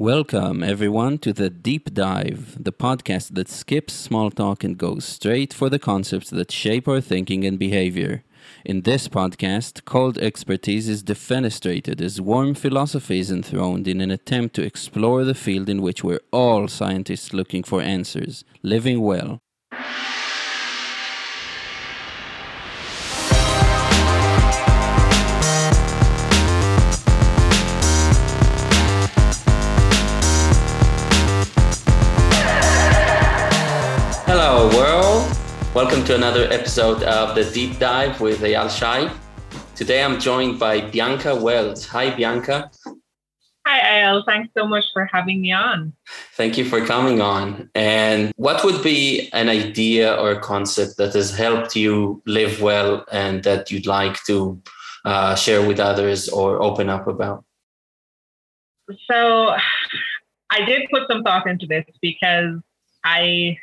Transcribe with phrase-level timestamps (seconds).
[0.00, 5.52] Welcome, everyone, to the Deep Dive, the podcast that skips small talk and goes straight
[5.52, 8.22] for the concepts that shape our thinking and behavior.
[8.64, 14.54] In this podcast, cold expertise is defenestrated as warm philosophy is enthroned in an attempt
[14.54, 19.40] to explore the field in which we're all scientists looking for answers living well.
[35.98, 39.10] Welcome to another episode of the Deep Dive with Eyal Shay.
[39.74, 41.86] Today I'm joined by Bianca Welds.
[41.86, 42.70] Hi, Bianca.
[43.66, 44.24] Hi, Eyal.
[44.24, 45.92] Thanks so much for having me on.
[46.36, 47.68] Thank you for coming on.
[47.74, 53.42] And what would be an idea or concept that has helped you live well and
[53.42, 54.62] that you'd like to
[55.04, 57.44] uh, share with others or open up about?
[59.10, 59.52] So,
[60.50, 62.54] I did put some thought into this because
[63.02, 63.58] I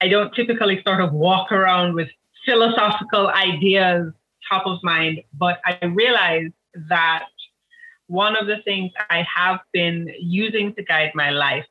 [0.00, 2.08] I don't typically sort of walk around with
[2.44, 4.12] philosophical ideas
[4.48, 6.52] top of mind, but I realized
[6.88, 7.26] that
[8.06, 11.66] one of the things I have been using to guide my life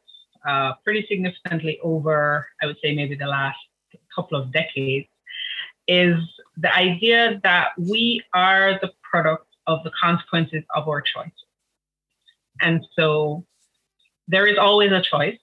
[0.46, 3.58] uh, pretty significantly over, I would say, maybe the last
[4.14, 5.08] couple of decades
[5.88, 6.18] is
[6.58, 11.32] the idea that we are the product of the consequences of our choices.
[12.62, 13.46] And so
[14.28, 15.38] there is always a choice.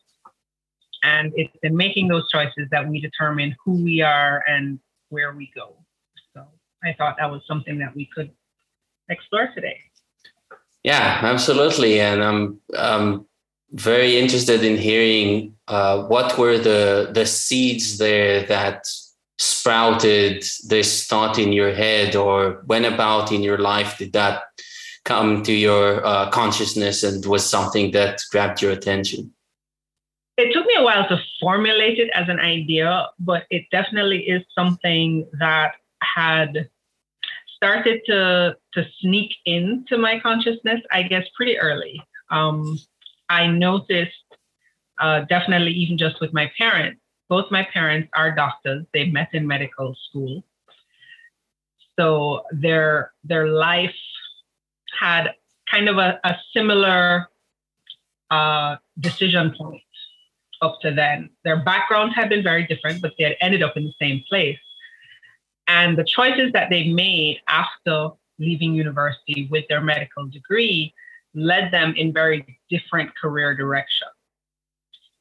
[1.03, 5.51] And it's in making those choices that we determine who we are and where we
[5.55, 5.75] go.
[6.35, 6.45] So
[6.85, 8.31] I thought that was something that we could
[9.09, 9.79] explore today.
[10.83, 12.01] Yeah, absolutely.
[12.01, 13.27] And I'm,
[13.75, 18.87] very interested in hearing uh, what were the, the seeds there that
[19.39, 24.43] sprouted this thought in your head or when about in your life did that
[25.05, 29.33] come to your uh, consciousness and was something that grabbed your attention?
[30.37, 34.43] It took me a while to formulate it as an idea, but it definitely is
[34.55, 36.69] something that had
[37.55, 42.03] started to to sneak into my consciousness, I guess, pretty early.
[42.31, 42.79] Um,
[43.29, 44.13] I noticed
[44.99, 47.01] uh, definitely even just with my parents.
[47.29, 48.85] Both my parents are doctors.
[48.93, 50.45] They met in medical school,
[51.99, 53.95] so their their life
[54.99, 55.35] had
[55.71, 57.29] kind of a, a similar
[58.31, 59.83] uh, decision point
[60.63, 61.29] up to then.
[61.45, 64.59] Their backgrounds had been very different, but they had ended up in the same place.
[65.69, 70.95] And the choices that they made after leaving university with their medical degree
[71.35, 74.11] led them in very different career directions.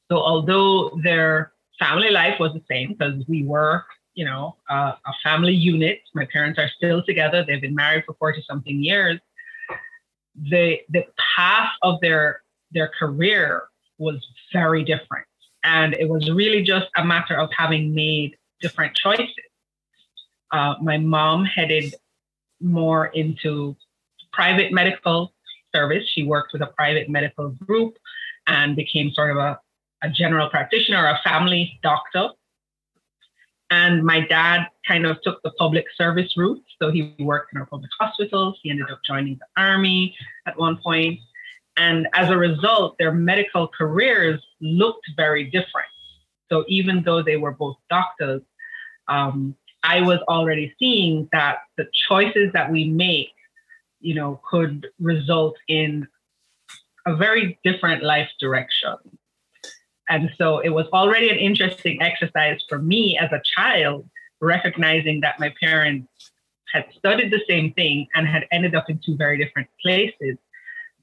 [0.09, 5.13] So although their family life was the same because we were, you know, uh, a
[5.23, 6.01] family unit.
[6.13, 7.43] My parents are still together.
[7.45, 9.19] They've been married for 40 something years.
[10.49, 12.41] The the path of their
[12.71, 13.63] their career
[13.97, 15.25] was very different.
[15.63, 19.27] And it was really just a matter of having made different choices.
[20.51, 21.95] Uh, my mom headed
[22.59, 23.75] more into
[24.33, 25.33] private medical
[25.73, 26.03] service.
[26.13, 27.97] She worked with a private medical group
[28.47, 29.59] and became sort of a,
[30.03, 32.29] a general practitioner, a family doctor.
[33.69, 36.61] And my dad kind of took the public service route.
[36.81, 38.59] So he worked in our public hospitals.
[38.61, 41.19] He ended up joining the army at one point.
[41.77, 45.87] And as a result, their medical careers looked very different.
[46.49, 48.41] So even though they were both doctors,
[49.07, 53.33] um, I was already seeing that the choices that we make,
[53.99, 56.07] you know, could result in
[57.05, 58.95] a very different life direction.
[60.09, 64.07] And so it was already an interesting exercise for me as a child,
[64.41, 66.07] recognizing that my parents
[66.71, 70.37] had studied the same thing and had ended up in two very different places.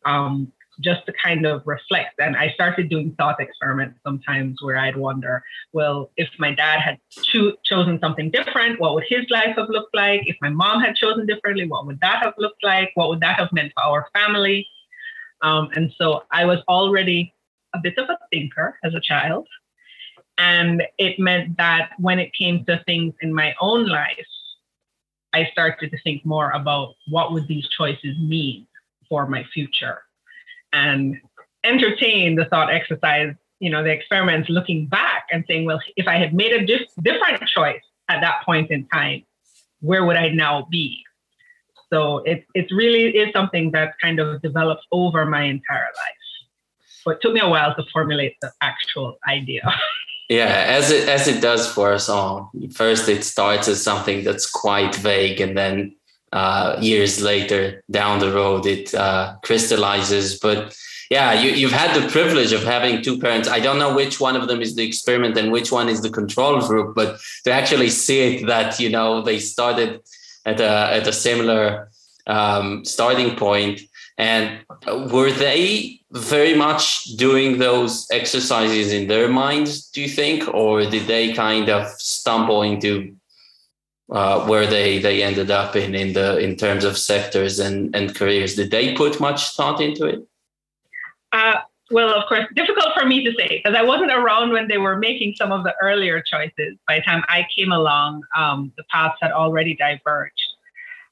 [0.05, 2.19] Um, just to kind of reflect.
[2.19, 6.99] And I started doing thought experiments sometimes where I'd wonder, well, if my dad had
[7.23, 10.23] cho- chosen something different, what would his life have looked like?
[10.27, 12.91] If my mom had chosen differently, what would that have looked like?
[12.95, 14.69] What would that have meant for our family?
[15.43, 17.35] Um, and so I was already
[17.75, 19.47] a bit of a thinker as a child.
[20.37, 24.27] And it meant that when it came to things in my own life,
[25.33, 28.67] I started to think more about what would these choices mean
[29.09, 30.03] for my future
[30.73, 31.17] and
[31.65, 36.17] entertain the thought exercise, you know, the experiments looking back and saying, well, if I
[36.17, 39.25] had made a dif- different choice at that point in time,
[39.81, 41.05] where would I now be?
[41.93, 46.15] So it, it really is something that kind of developed over my entire life.
[47.05, 49.63] But it took me a while to formulate the actual idea.
[50.31, 52.53] Yeah, as it as it does for us all.
[52.75, 55.97] First, it starts as something that's quite vague, and then
[56.33, 60.77] uh, years later down the road it uh, crystallizes but
[61.11, 63.49] yeah, you, you've had the privilege of having two parents.
[63.49, 66.11] I don't know which one of them is the experiment and which one is the
[66.11, 70.01] control group, but to actually see it that, you know, they started
[70.45, 71.91] at a, at a similar
[72.27, 73.79] um, starting.
[74.19, 74.59] And
[75.11, 80.47] were they very much doing those exercises in their minds, do you think?
[80.53, 83.15] Or did they kind of stumble into
[84.11, 88.15] uh, where they, they ended up in, in the in terms of sectors and, and
[88.15, 88.55] careers?
[88.55, 90.27] Did they put much thought into it?
[91.33, 91.57] Uh,
[91.91, 94.97] well, of course, difficult for me to say because I wasn't around when they were
[94.97, 96.77] making some of the earlier choices.
[96.87, 100.35] By the time I came along, um, the paths had already diverged.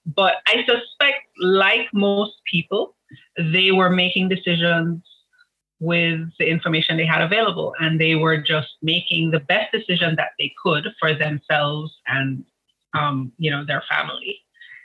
[0.06, 2.94] But I suspect, like most people,
[3.38, 5.02] they were making decisions
[5.80, 10.30] with the information they had available, and they were just making the best decision that
[10.38, 12.44] they could for themselves and,
[12.96, 14.38] um, you know, their family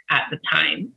[0.10, 0.92] at the time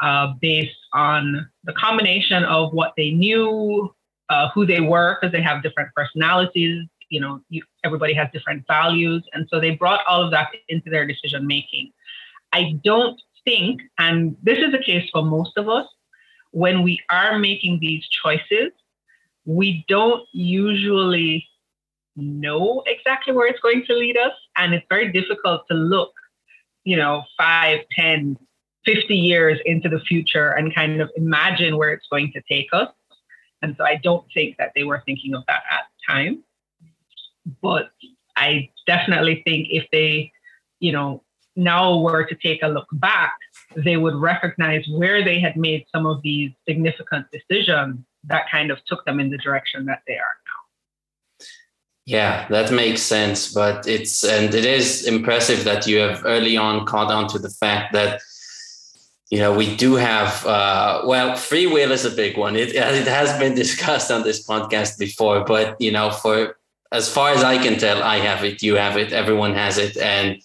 [0.00, 3.94] uh, based on the combination of what they knew,
[4.28, 6.84] uh, who they were, because they have different personalities.
[7.08, 9.22] You know, you, everybody has different values.
[9.32, 11.92] And so they brought all of that into their decision making.
[12.52, 15.86] I don't think, and this is the case for most of us,
[16.50, 18.72] when we are making these choices,
[19.44, 21.46] we don't usually
[22.16, 24.32] know exactly where it's going to lead us.
[24.56, 26.12] And it's very difficult to look,
[26.86, 28.38] you know, five, ten,
[28.86, 32.88] 50 years into the future and kind of imagine where it's going to take us.
[33.60, 36.44] And so I don't think that they were thinking of that at the time.
[37.60, 37.90] But
[38.36, 40.30] I definitely think if they,
[40.78, 41.24] you know,
[41.56, 43.36] now were to take a look back,
[43.74, 48.78] they would recognize where they had made some of these significant decisions that kind of
[48.84, 50.36] took them in the direction that they are.
[52.06, 53.52] Yeah, that makes sense.
[53.52, 57.50] But it's, and it is impressive that you have early on caught on to the
[57.50, 58.20] fact that
[59.30, 62.54] you know, we do have, uh, well, free will is a big one.
[62.56, 66.56] It, it has been discussed on this podcast before, but, you know, for
[66.92, 69.96] as far as I can tell, I have it, you have it, everyone has it.
[69.96, 70.40] And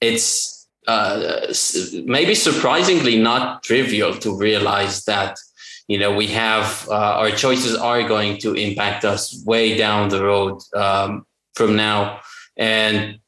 [0.00, 1.52] it's uh,
[2.04, 5.38] maybe surprisingly not trivial to realize that,
[5.88, 10.24] you know, we have uh, our choices are going to impact us way down the
[10.24, 12.20] road um, from now.
[12.56, 13.18] And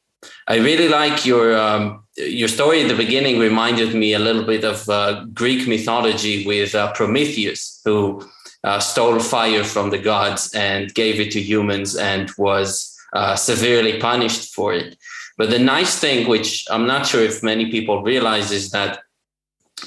[0.47, 4.63] I really like your, um, your story at the beginning reminded me a little bit
[4.63, 8.27] of uh, Greek mythology with uh, Prometheus, who
[8.63, 13.99] uh, stole fire from the gods and gave it to humans and was uh, severely
[13.99, 14.97] punished for it.
[15.37, 19.01] But the nice thing, which I'm not sure if many people realize, is that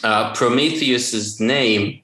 [0.05, 2.03] uh, Prometheus's name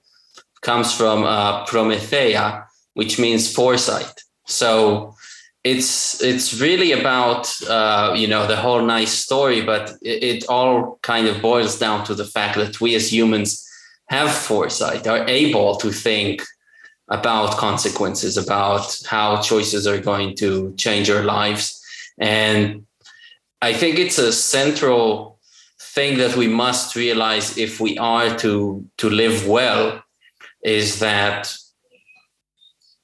[0.66, 4.16] comes from uh, Prometheia, which means foresight.
[4.46, 5.14] So
[5.62, 7.42] it's it's really about
[7.76, 12.04] uh, you know the whole nice story, but it, it, all kind of boils down
[12.04, 13.50] to the fact that we as humans
[14.08, 16.42] have foresight, are able to think
[17.08, 21.64] about consequences, about how choices are going to change our lives,
[22.18, 22.86] and
[23.62, 25.38] I think it's a central
[25.94, 28.52] thing that we must realize if we are to
[28.98, 30.02] to live well,
[30.66, 31.56] is that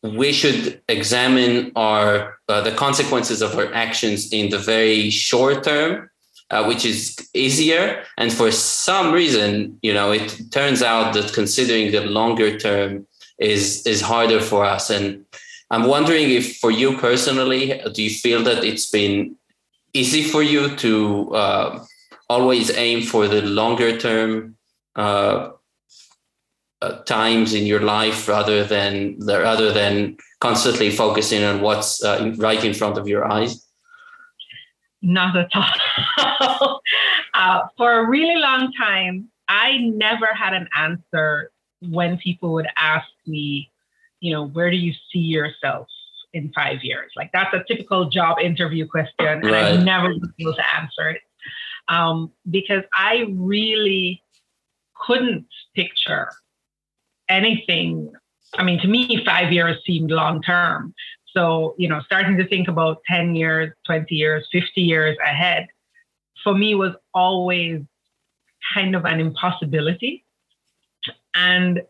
[0.03, 6.11] we should examine our uh, the consequences of our actions in the very short term
[6.53, 8.05] uh, which is easier.
[8.19, 13.07] And for some reason you know it turns out that considering the longer term
[13.39, 14.91] is is harder for us.
[14.91, 15.25] And
[15.71, 19.35] i'm wondering if for you personally do you feel that it's been
[19.95, 21.85] easy for you to uh,
[22.29, 24.57] always aim for the longer term
[26.83, 32.65] uh, times in your life rather than rather than constantly focusing on what's uh, right
[32.65, 33.67] in front of your eyes?
[35.01, 36.81] Not at all.
[37.35, 43.09] uh, for a really long time, I never had an answer when people would ask
[43.27, 43.71] me,
[44.21, 45.87] you know, where do you see yourself
[46.33, 47.13] in five years?
[47.17, 49.65] Like that's a typical job interview question, and right.
[49.65, 51.21] I've never been able to answer it
[51.89, 54.23] um, because I really
[54.95, 56.29] couldn't picture
[57.33, 58.13] anything.
[58.59, 60.95] I mean, to me, five years seemed long term.
[61.35, 65.67] So, you know, starting to think about 10 years, 20 years, 50 years ahead
[66.43, 67.81] for me was always
[68.75, 70.25] kind of an impossibility.
[71.35, 71.83] And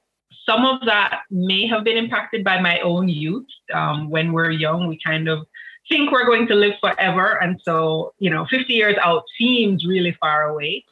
[0.47, 3.47] some of that may have been impacted by my own youth.
[3.75, 5.47] Um, when we're young, we kind of
[5.89, 7.43] think we're going to live forever.
[7.43, 10.85] And so, you know, 50 years out seems really far away.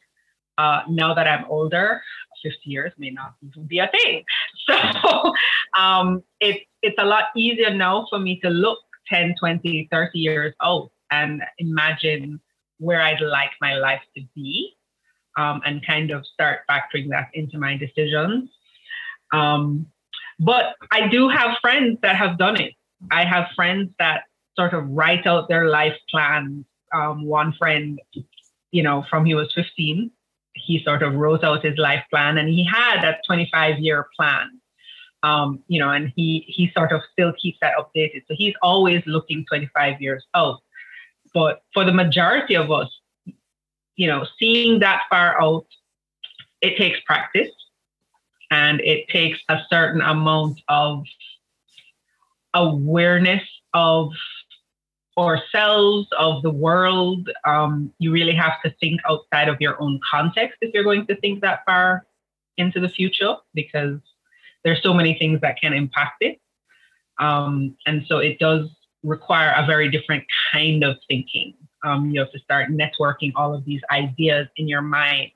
[0.59, 2.03] Uh, now that I'm older,
[2.43, 4.25] 50 years may not even be a thing.
[4.69, 5.33] So
[5.77, 8.79] um, it, it's a lot easier now for me to look
[9.09, 12.41] 10, 20, 30 years out and imagine
[12.79, 14.77] where I'd like my life to be
[15.37, 18.51] um, and kind of start factoring that into my decisions.
[19.33, 19.87] Um,
[20.39, 22.75] But I do have friends that have done it.
[23.11, 24.25] I have friends that
[24.57, 26.65] sort of write out their life plans.
[26.95, 28.01] Um, one friend,
[28.73, 30.11] you know, from he was 15,
[30.65, 34.61] he sort of wrote out his life plan and he had a 25 year plan.
[35.23, 38.23] Um, you know, and he he sort of still keeps that updated.
[38.27, 40.61] So he's always looking 25 years out.
[41.35, 42.89] But for the majority of us,
[43.97, 45.67] you know, seeing that far out,
[46.63, 47.51] it takes practice
[48.51, 51.05] and it takes a certain amount of
[52.55, 53.43] awareness
[53.75, 54.11] of
[55.21, 57.29] ourselves, of the world.
[57.45, 61.17] Um, you really have to think outside of your own context if you're going to
[61.17, 62.07] think that far
[62.57, 63.99] into the future, because
[64.65, 66.41] there's so many things that can impact it.
[67.19, 68.69] Um, and so it does
[69.03, 71.55] require a very different kind of thinking.
[71.83, 75.31] Um, you have to start networking all of these ideas in your mind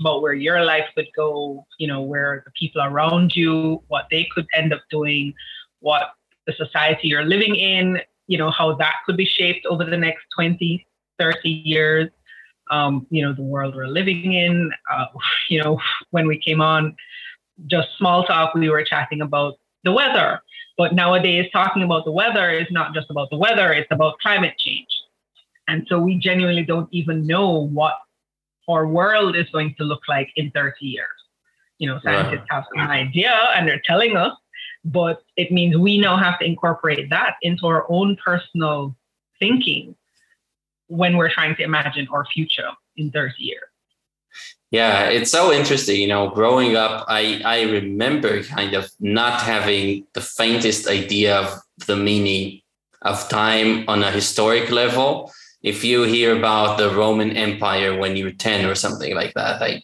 [0.00, 4.26] about where your life would go, you know, where the people around you, what they
[4.34, 5.32] could end up doing,
[5.78, 6.14] what
[6.46, 10.24] the society you're living in, you know, how that could be shaped over the next
[10.36, 10.86] 20,
[11.18, 12.10] 30 years.
[12.70, 14.70] Um, you know, the world we're living in.
[14.90, 15.06] Uh,
[15.48, 16.96] you know, when we came on,
[17.66, 19.54] just small talk, we were chatting about
[19.84, 20.40] the weather.
[20.76, 24.54] But nowadays, talking about the weather is not just about the weather, it's about climate
[24.58, 24.88] change.
[25.68, 27.94] And so we genuinely don't even know what
[28.68, 31.06] our world is going to look like in 30 years.
[31.78, 34.32] You know, scientists have an idea and they're telling us,
[34.84, 38.94] but it means we now have to incorporate that into our own personal
[39.38, 39.94] thinking
[40.88, 43.62] when we're trying to imagine our future in 30 years.
[44.70, 46.00] Yeah, it's so interesting.
[46.00, 51.60] You know, growing up, I, I remember kind of not having the faintest idea of
[51.86, 52.60] the meaning
[53.02, 55.32] of time on a historic level.
[55.62, 59.82] If you hear about the Roman Empire when you're 10 or something like that, I,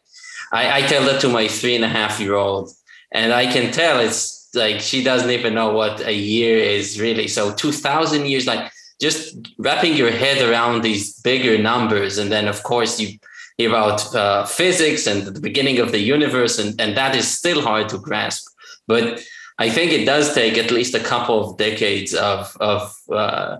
[0.53, 2.73] I, I tell that to my three and a half year old,
[3.13, 7.29] and I can tell it's like she doesn't even know what a year is really.
[7.29, 12.19] So 2000 years, like just wrapping your head around these bigger numbers.
[12.19, 13.19] And then, of course, you
[13.57, 17.63] hear about uh, physics and the beginning of the universe, and, and that is still
[17.63, 18.47] hard to grasp.
[18.87, 19.23] But
[19.59, 23.59] I think it does take at least a couple of decades of, of uh,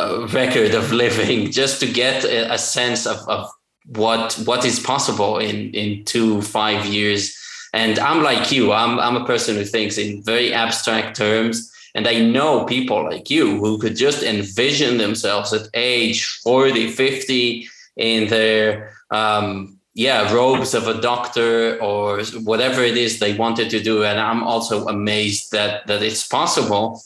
[0.00, 3.50] record of living just to get a, a sense of, of
[3.94, 7.38] what what is possible in in two five years
[7.76, 11.70] and I'm like you, I'm, I'm a person who thinks in very abstract terms.
[11.94, 17.68] And I know people like you who could just envision themselves at age 40, 50
[17.98, 23.82] in their, um, yeah, robes of a doctor or whatever it is they wanted to
[23.82, 24.04] do.
[24.04, 27.02] And I'm also amazed that, that it's possible.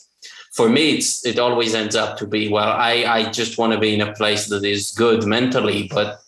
[0.53, 3.79] For me, it's, it always ends up to be, well, I, I just want to
[3.79, 6.21] be in a place that is good mentally, but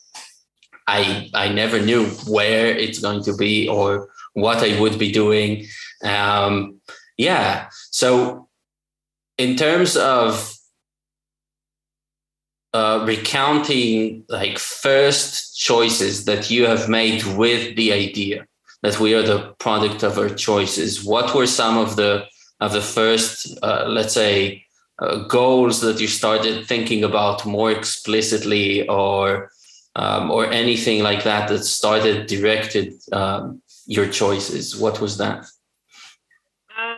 [0.86, 5.66] I, I never knew where it's going to be or what I would be doing.
[6.04, 6.82] Um,
[7.18, 7.70] yeah.
[7.92, 8.50] So,
[9.38, 10.54] in terms of
[12.74, 18.46] uh, recounting like first choices that you have made with the idea
[18.82, 22.25] that we are the product of our choices, what were some of the
[22.60, 24.63] of the first, uh, let's say,
[25.00, 29.52] uh, goals that you started thinking about more explicitly, or
[29.96, 34.75] um, or anything like that that started directed um, your choices?
[34.75, 35.46] What was that?
[36.78, 36.96] Uh,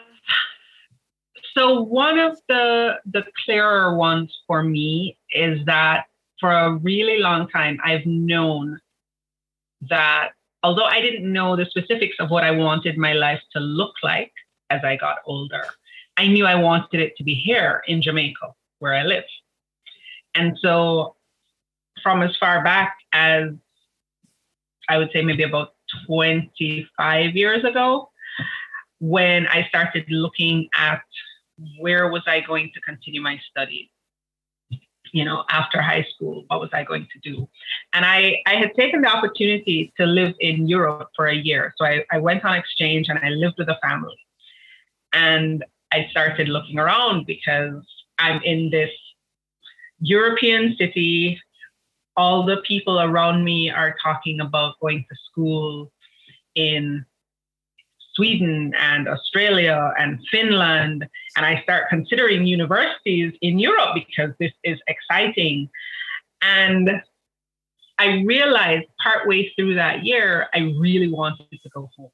[1.55, 6.05] so one of the the clearer ones for me is that
[6.39, 8.79] for a really long time I've known
[9.89, 10.31] that
[10.63, 14.33] although I didn't know the specifics of what I wanted my life to look like
[14.69, 15.63] as I got older,
[16.17, 19.25] I knew I wanted it to be here in Jamaica, where I live.
[20.33, 21.15] And so,
[22.01, 23.49] from as far back as
[24.89, 25.74] I would say maybe about
[26.07, 28.09] 25 years ago
[28.99, 31.01] when I started looking at
[31.79, 33.89] where was I going to continue my studies
[35.15, 37.47] you know, after high school, what was I going to do?
[37.93, 41.73] And I, I had taken the opportunity to live in Europe for a year.
[41.77, 44.17] So I, I went on exchange and I lived with a family.
[45.13, 47.81] And I started looking around because
[48.19, 48.89] I'm in this
[49.99, 51.39] European city
[52.17, 55.91] all the people around me are talking about going to school
[56.55, 57.05] in
[58.13, 61.05] Sweden and Australia and Finland.
[61.35, 65.69] And I start considering universities in Europe because this is exciting.
[66.41, 67.01] And
[67.97, 72.11] I realized partway through that year, I really wanted to go home.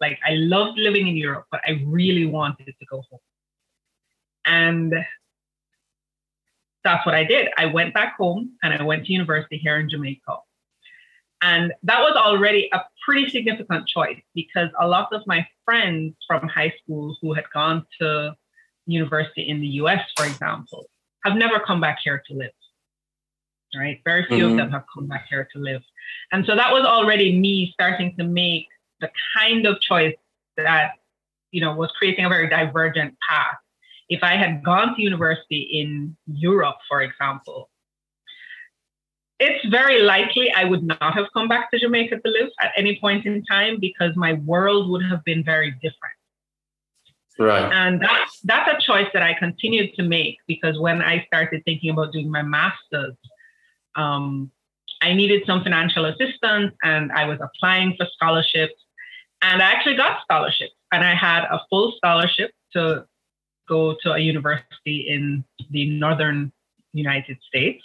[0.00, 3.20] Like I loved living in Europe, but I really wanted to go home.
[4.44, 4.94] And
[6.84, 7.48] that's what I did.
[7.56, 10.36] I went back home and I went to university here in Jamaica.
[11.40, 16.48] And that was already a pretty significant choice because a lot of my friends from
[16.48, 18.34] high school who had gone to
[18.86, 20.86] university in the US, for example,
[21.24, 22.50] have never come back here to live.
[23.76, 24.00] Right?
[24.04, 24.52] Very few mm-hmm.
[24.52, 25.82] of them have come back here to live.
[26.32, 28.66] And so that was already me starting to make
[29.00, 30.16] the kind of choice
[30.56, 30.92] that,
[31.50, 33.56] you know, was creating a very divergent path.
[34.08, 37.70] If I had gone to university in Europe, for example,
[39.38, 42.98] it's very likely I would not have come back to Jamaica to live at any
[42.98, 46.18] point in time because my world would have been very different.
[47.38, 47.72] Right.
[47.72, 51.90] And that's that's a choice that I continued to make because when I started thinking
[51.90, 53.14] about doing my master's,
[53.94, 54.50] um,
[55.00, 58.74] I needed some financial assistance and I was applying for scholarships.
[59.40, 60.74] And I actually got scholarships.
[60.90, 63.06] And I had a full scholarship to
[63.68, 66.52] go to a university in the northern
[66.92, 67.84] United States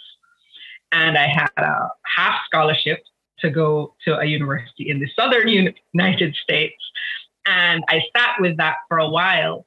[0.94, 3.02] and I had a half scholarship
[3.40, 5.48] to go to a university in the southern
[5.92, 6.80] United States.
[7.46, 9.66] And I sat with that for a while.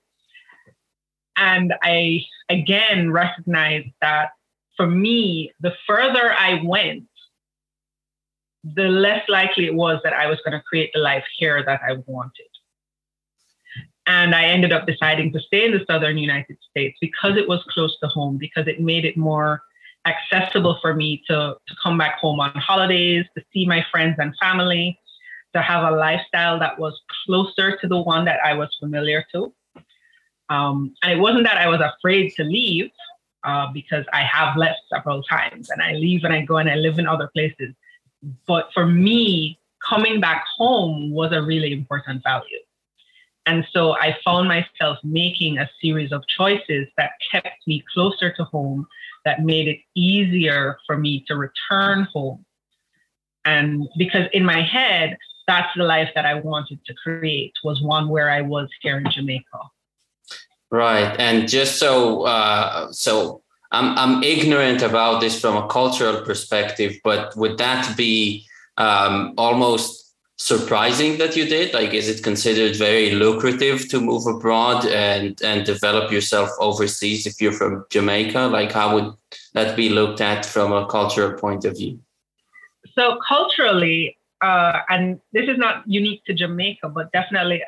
[1.36, 4.30] And I again recognized that
[4.76, 7.08] for me, the further I went,
[8.64, 11.82] the less likely it was that I was going to create the life here that
[11.88, 12.50] I wanted.
[14.08, 17.62] And I ended up deciding to stay in the southern United States because it was
[17.70, 19.62] close to home, because it made it more
[20.06, 24.34] accessible for me to, to come back home on holidays, to see my friends and
[24.42, 24.98] family,
[25.54, 29.54] to have a lifestyle that was closer to the one that I was familiar to.
[30.50, 32.90] Um, and it wasn't that I was afraid to leave
[33.44, 36.76] uh, because I have left several times and I leave and I go and I
[36.76, 37.74] live in other places.
[38.46, 42.60] But for me, coming back home was a really important value.
[43.48, 48.44] And so I found myself making a series of choices that kept me closer to
[48.44, 48.86] home
[49.24, 52.46] that made it easier for me to return home.
[53.46, 58.10] And because in my head, that's the life that I wanted to create was one
[58.10, 59.60] where I was here in Jamaica.
[60.70, 61.16] Right.
[61.18, 67.34] And just so uh, so I'm I'm ignorant about this from a cultural perspective, but
[67.38, 70.07] would that be um, almost
[70.38, 71.74] surprising that you did?
[71.74, 77.42] Like, is it considered very lucrative to move abroad and and develop yourself overseas if
[77.42, 78.48] you're from Jamaica?
[78.48, 79.14] Like, how would
[79.54, 82.00] that be looked at from a cultural point of view?
[82.96, 87.64] So culturally, uh, and this is not unique to Jamaica, but definitely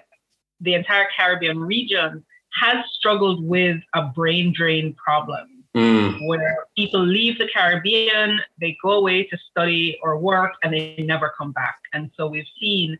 [0.61, 2.23] the entire Caribbean region
[2.59, 6.27] has struggled with a brain drain problem mm.
[6.27, 11.33] where people leave the Caribbean, they go away to study or work, and they never
[11.37, 11.79] come back.
[11.93, 12.97] And so we've seen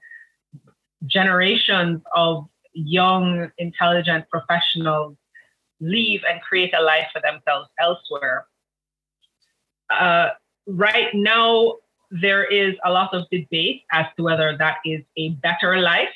[1.05, 5.15] generations of young, intelligent professionals
[5.81, 8.45] leave and create a life for themselves elsewhere.
[9.89, 10.29] Uh,
[10.67, 11.75] right now,
[12.11, 16.09] there is a lot of debate as to whether that is a better life,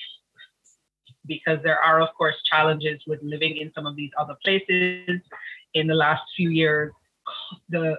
[1.25, 5.21] because there are, of course, challenges with living in some of these other places
[5.73, 6.91] in the last few years,
[7.69, 7.97] the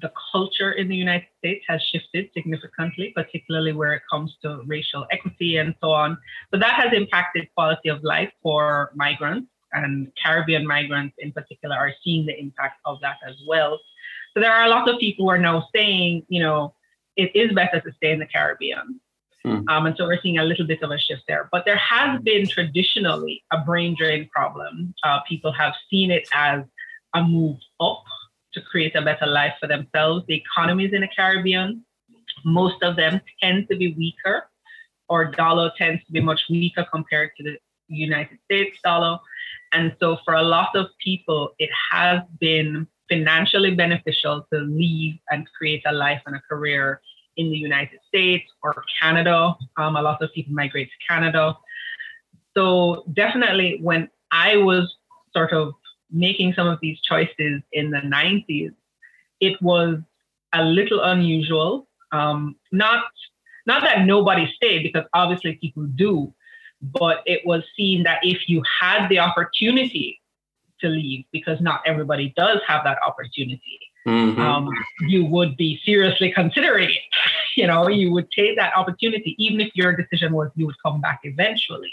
[0.00, 5.06] the culture in the United States has shifted significantly, particularly where it comes to racial
[5.10, 6.16] equity and so on.
[6.50, 11.92] So that has impacted quality of life for migrants and Caribbean migrants in particular are
[12.02, 13.78] seeing the impact of that as well.
[14.34, 16.74] So there are a lot of people who are now saying, you know,
[17.16, 19.00] it is better to stay in the Caribbean.
[19.44, 19.68] Hmm.
[19.68, 21.48] Um, and so we're seeing a little bit of a shift there.
[21.50, 24.94] But there has been traditionally a brain drain problem.
[25.02, 26.62] Uh, people have seen it as
[27.14, 28.02] a move up
[28.54, 30.24] to create a better life for themselves.
[30.26, 31.84] The economies in the Caribbean,
[32.44, 34.48] most of them tend to be weaker,
[35.08, 39.18] or dollar tends to be much weaker compared to the United States dollar.
[39.72, 45.46] And so, for a lot of people, it has been financially beneficial to leave and
[45.56, 47.00] create a life and a career
[47.36, 49.54] in the United States or Canada.
[49.76, 51.56] Um, a lot of people migrate to Canada.
[52.56, 54.92] So, definitely, when I was
[55.32, 55.74] sort of
[56.12, 58.72] making some of these choices in the 90s,
[59.40, 59.98] it was
[60.52, 61.88] a little unusual.
[62.12, 63.04] Um, not
[63.66, 66.32] not that nobody stayed, because obviously people do,
[66.82, 70.20] but it was seen that if you had the opportunity
[70.80, 74.40] to leave, because not everybody does have that opportunity, mm-hmm.
[74.40, 74.68] um,
[75.08, 76.96] you would be seriously considering it.
[77.56, 81.00] You know, you would take that opportunity, even if your decision was you would come
[81.00, 81.92] back eventually,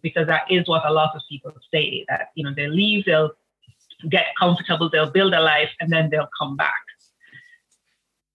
[0.00, 3.32] because that is what a lot of people say that you know they leave, they'll
[4.08, 6.82] get comfortable, they'll build a life, and then they'll come back.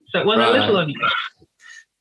[0.09, 0.49] So it was right.
[0.49, 1.09] a little unusual.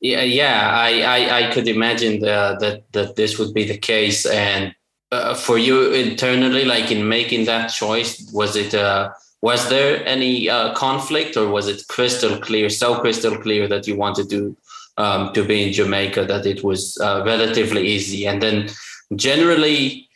[0.01, 4.27] Yeah, yeah, I, I, I could imagine the, that that this would be the case.
[4.27, 4.75] And
[5.11, 9.11] uh, for you internally, like in making that choice, was it uh,
[9.43, 13.97] was there any uh, conflict, or was it crystal clear, so crystal clear that you
[13.97, 14.57] wanted to
[14.99, 18.27] um, to be in Jamaica that it was uh, relatively easy.
[18.27, 18.69] And then
[19.17, 20.08] generally,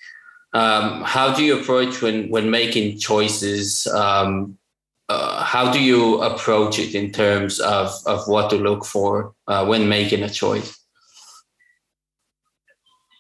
[0.53, 3.87] um, how do you approach when when making choices?
[3.87, 4.59] Um,
[5.09, 9.65] uh, how do you approach it in terms of of what to look for uh,
[9.65, 10.79] when making a choice?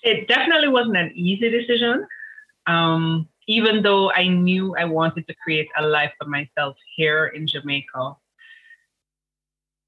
[0.02, 2.06] It definitely wasn't an easy decision.
[2.66, 7.46] Um, even though I knew I wanted to create a life for myself here in
[7.46, 8.16] Jamaica,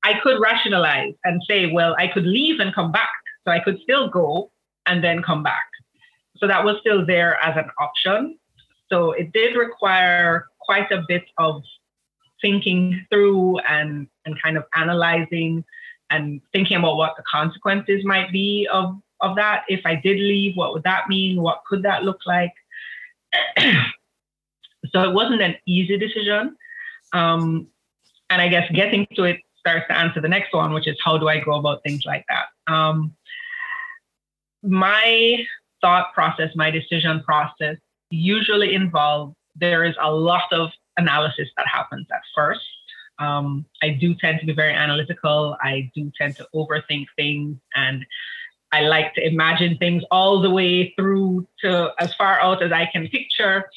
[0.02, 3.12] I could rationalize and say, well, I could leave and come back.
[3.44, 4.50] So I could still go
[4.86, 5.66] and then come back.
[6.36, 8.38] So that was still there as an option.
[8.90, 11.62] So it did require quite a bit of
[12.42, 15.64] thinking through and, and kind of analyzing
[16.10, 19.64] and thinking about what the consequences might be of, of that.
[19.68, 21.40] If I did leave, what would that mean?
[21.40, 22.52] What could that look like?
[23.58, 26.56] so it wasn't an easy decision.
[27.12, 27.68] Um,
[28.30, 31.16] and I guess getting to it starts to answer the next one, which is how
[31.16, 32.72] do I go about things like that?
[32.72, 33.14] Um,
[34.62, 35.44] my
[35.84, 37.76] thought process, my decision process
[38.10, 42.64] usually involves there is a lot of analysis that happens at first.
[43.18, 45.56] Um, I do tend to be very analytical.
[45.60, 48.06] I do tend to overthink things and
[48.72, 52.86] I like to imagine things all the way through to as far out as I
[52.90, 53.68] can picture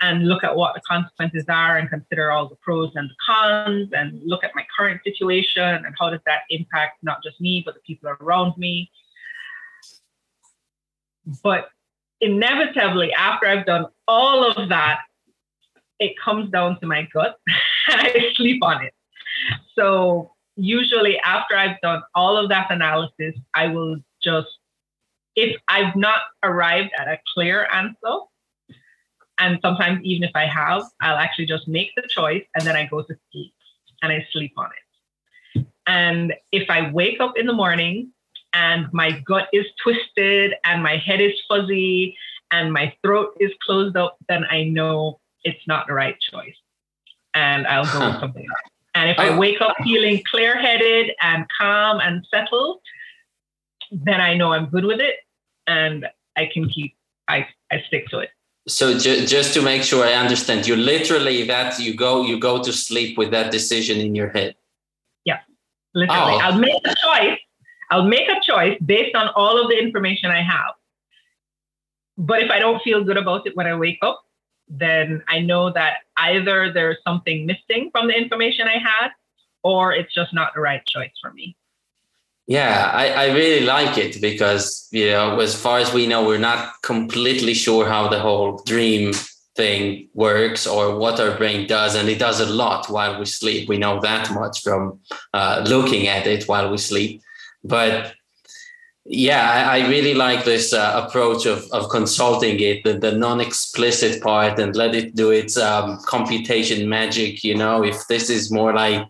[0.00, 3.90] and look at what the consequences are and consider all the pros and the cons
[3.92, 7.74] and look at my current situation and how does that impact not just me, but
[7.74, 8.90] the people around me.
[11.42, 11.68] But
[12.20, 15.00] inevitably, after I've done all of that,
[16.00, 17.38] it comes down to my gut
[17.92, 18.92] and I sleep on it.
[19.74, 24.48] So usually after I've done all of that analysis, I will just,
[25.36, 28.18] if I've not arrived at a clear answer,
[29.38, 32.86] and sometimes even if I have, I'll actually just make the choice and then I
[32.86, 33.52] go to sleep
[34.02, 35.66] and I sleep on it.
[35.86, 38.12] And if I wake up in the morning
[38.54, 42.16] and my gut is twisted and my head is fuzzy
[42.50, 46.54] and my throat is closed up, then I know it's not the right choice.
[47.34, 48.70] And I'll go with something else.
[48.94, 52.80] And if I wake up feeling clear headed and calm and settled,
[53.90, 55.16] then I know I'm good with it
[55.66, 56.94] and I can keep,
[57.26, 58.30] I, I stick to it.
[58.68, 62.62] So ju- just to make sure I understand, you literally that you go you go
[62.62, 64.54] to sleep with that decision in your head.
[65.24, 65.40] Yeah,
[65.94, 66.32] literally.
[66.34, 66.38] Oh.
[66.38, 67.38] I'll make a choice.
[67.90, 70.74] I'll make a choice based on all of the information I have.
[72.16, 74.24] But if I don't feel good about it when I wake up,
[74.68, 79.10] then I know that either there's something missing from the information I had,
[79.62, 81.56] or it's just not the right choice for me.
[82.46, 86.38] Yeah, I, I really like it because, you know, as far as we know, we're
[86.38, 89.12] not completely sure how the whole dream
[89.56, 91.94] thing works or what our brain does.
[91.94, 93.68] And it does a lot while we sleep.
[93.68, 95.00] We know that much from
[95.32, 97.22] uh, looking at it while we sleep.
[97.64, 98.14] But
[99.04, 103.40] yeah, I, I really like this uh, approach of, of consulting it, the, the non
[103.40, 107.42] explicit part, and let it do its um, computation magic.
[107.42, 109.06] You know, if this is more like,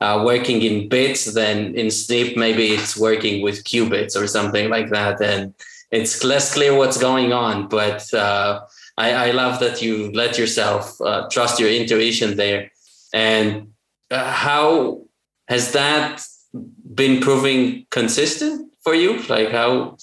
[0.00, 4.90] uh, working in bits, then in Snip, maybe it's working with qubits or something like
[4.90, 5.20] that.
[5.22, 5.54] And
[5.90, 7.68] it's less clear what's going on.
[7.68, 8.60] But uh,
[8.98, 12.70] I, I, love that you let yourself uh, trust your intuition there.
[13.14, 13.72] And
[14.10, 15.02] uh, how
[15.48, 16.22] has that
[16.94, 19.22] been proving consistent for you?
[19.24, 19.96] Like how?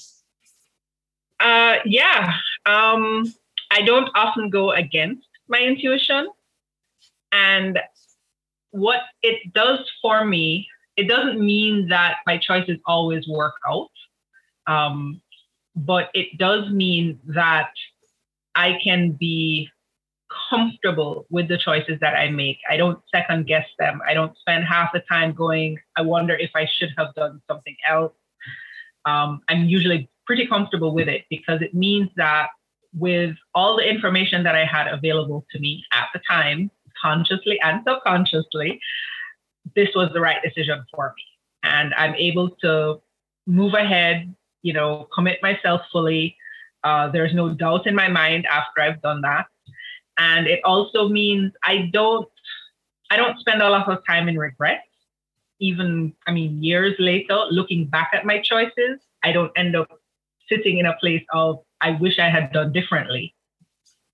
[1.40, 2.34] Uh, yeah.
[2.66, 3.34] Um,
[3.72, 6.28] I don't often go against my intuition.
[7.32, 7.80] And
[8.72, 13.90] what it does for me, it doesn't mean that my choices always work out.
[14.68, 15.22] Um,
[15.76, 17.72] but it does mean that
[18.56, 19.70] I can be
[20.50, 22.58] comfortable with the choices that I make.
[22.70, 24.02] I don't second guess them.
[24.08, 27.76] I don't spend half the time going, I wonder if I should have done something
[27.88, 28.14] else.
[29.06, 32.50] Um, I'm usually pretty comfortable with it because it means that
[32.94, 37.82] with all the information that I had available to me at the time, consciously and
[37.88, 38.80] subconsciously,
[39.76, 41.24] this was the right decision for me.
[41.64, 43.02] And I'm able to
[43.48, 46.38] move ahead, you know, commit myself fully.
[46.84, 49.48] Uh, there's no doubt in my mind after I've done that.
[50.18, 52.28] And it also means I don't
[53.10, 54.82] I don't spend a lot of time in regret.
[55.60, 59.88] Even, I mean, years later, looking back at my choices, I don't end up
[60.50, 63.36] sitting in a place of I wish I had done differently.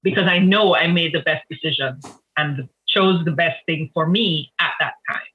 [0.03, 1.99] Because I know I made the best decision
[2.37, 5.29] and chose the best thing for me at that time.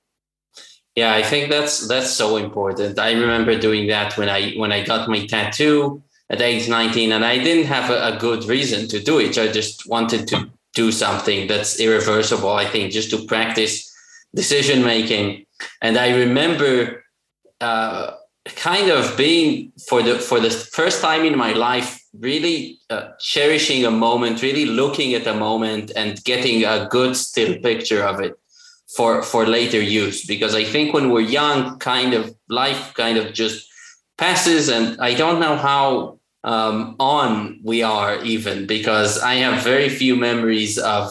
[0.96, 2.98] Yeah i think that's that's so important.
[2.98, 7.24] I remember doing that when i when i got my tattoo at age 19 and
[7.24, 9.36] i didn't have a, a good reason to do it.
[9.38, 13.90] I just wanted to do something that's irreversible i think just to practice
[14.34, 15.46] decision making.
[15.80, 17.04] And i remember
[17.60, 18.12] uh,
[18.56, 23.84] kind of being for the for the first time in my life really uh, cherishing
[23.84, 28.34] a moment really looking at a moment and getting a good still picture of it
[28.96, 30.26] for for later use.
[30.26, 33.66] Because i think when we're young kind of life kind of just
[34.18, 39.88] passes and i don't know how um, on we are even because i have very
[39.88, 41.10] few memories of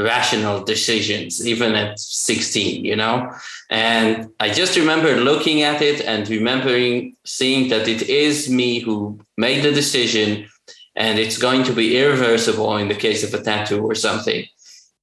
[0.00, 3.32] rational decisions, even at 16, you know?
[3.68, 9.20] And I just remember looking at it and remembering seeing that it is me who
[9.36, 10.48] made the decision
[10.96, 14.44] and it's going to be irreversible in the case of a tattoo or something.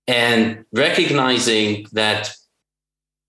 [0.08, 2.34] And recognizing that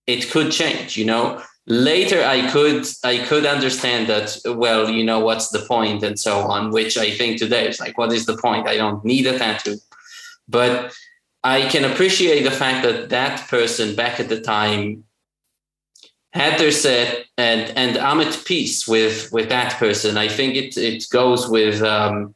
[0.07, 1.41] it could change, you know?
[1.69, 6.39] Later I could I could understand that, well, you know, what's the point and so
[6.39, 8.67] on, which I think today is like, what is the point?
[8.67, 9.77] I don't need a tattoo.
[10.47, 10.91] But
[11.43, 15.03] I can appreciate the fact that that person back at the time
[16.33, 20.17] had their set and and I'm at peace with with that person.
[20.17, 22.35] I think it it goes with um,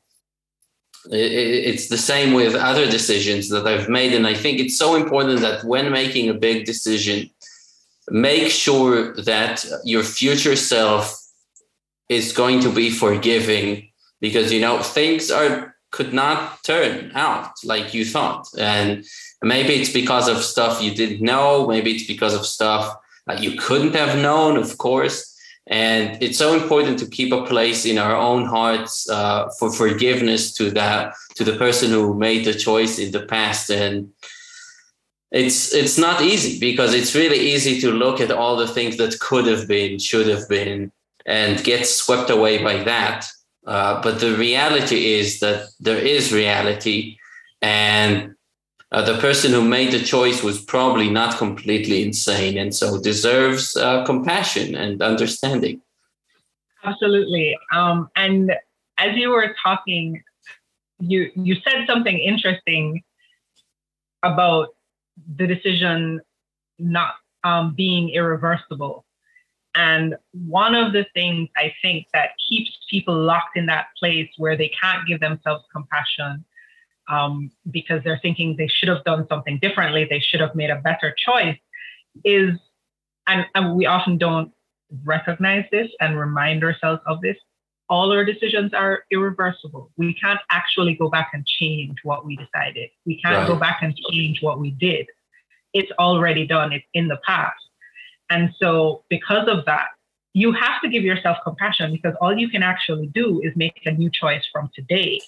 [1.10, 5.42] it's the same with other decisions that I've made, and I think it's so important
[5.42, 7.30] that when making a big decision,
[8.10, 11.20] make sure that your future self
[12.10, 13.90] is going to be forgiving
[14.20, 18.48] because you know things are could not turn out like you thought.
[18.58, 19.06] And
[19.44, 21.68] maybe it's because of stuff you didn't know.
[21.68, 25.30] Maybe it's because of stuff that you couldn't have known, of course.
[25.68, 30.52] And it's so important to keep a place in our own hearts uh, for forgiveness
[30.56, 33.70] to that to the person who made the choice in the past.
[33.70, 34.12] And
[35.34, 39.20] it's it's not easy because it's really easy to look at all the things that
[39.20, 40.92] could have been, should have been,
[41.26, 43.28] and get swept away by that.
[43.66, 47.18] Uh, but the reality is that there is reality,
[47.64, 48.36] and
[48.92, 53.76] uh, the person who made the choice was probably not completely insane, and so deserves
[53.76, 55.82] uh, compassion and understanding.
[56.84, 57.58] Absolutely.
[57.74, 58.52] Um, and
[59.00, 60.22] as you were talking,
[61.00, 63.02] you you said something interesting
[64.22, 64.73] about
[65.36, 66.22] the decision
[66.80, 69.06] not um, being irreversible.
[69.76, 74.56] And one of the things I think that keeps people locked in that place where
[74.56, 76.46] they can't give themselves compassion
[77.10, 80.78] um, because they're thinking they should have done something differently, they should have made a
[80.78, 81.58] better choice,
[82.24, 82.52] is,
[83.28, 84.52] and, and we often don't
[85.04, 87.38] recognize this and remind ourselves of this.
[87.94, 89.92] All our decisions are irreversible.
[89.98, 92.90] We can't actually go back and change what we decided.
[93.06, 93.48] We can't right.
[93.48, 95.06] go back and change what we did.
[95.76, 97.64] It's already done, it's in the past.
[98.32, 99.90] And so, because of that,
[100.34, 103.92] you have to give yourself compassion because all you can actually do is make a
[103.92, 105.22] new choice from today.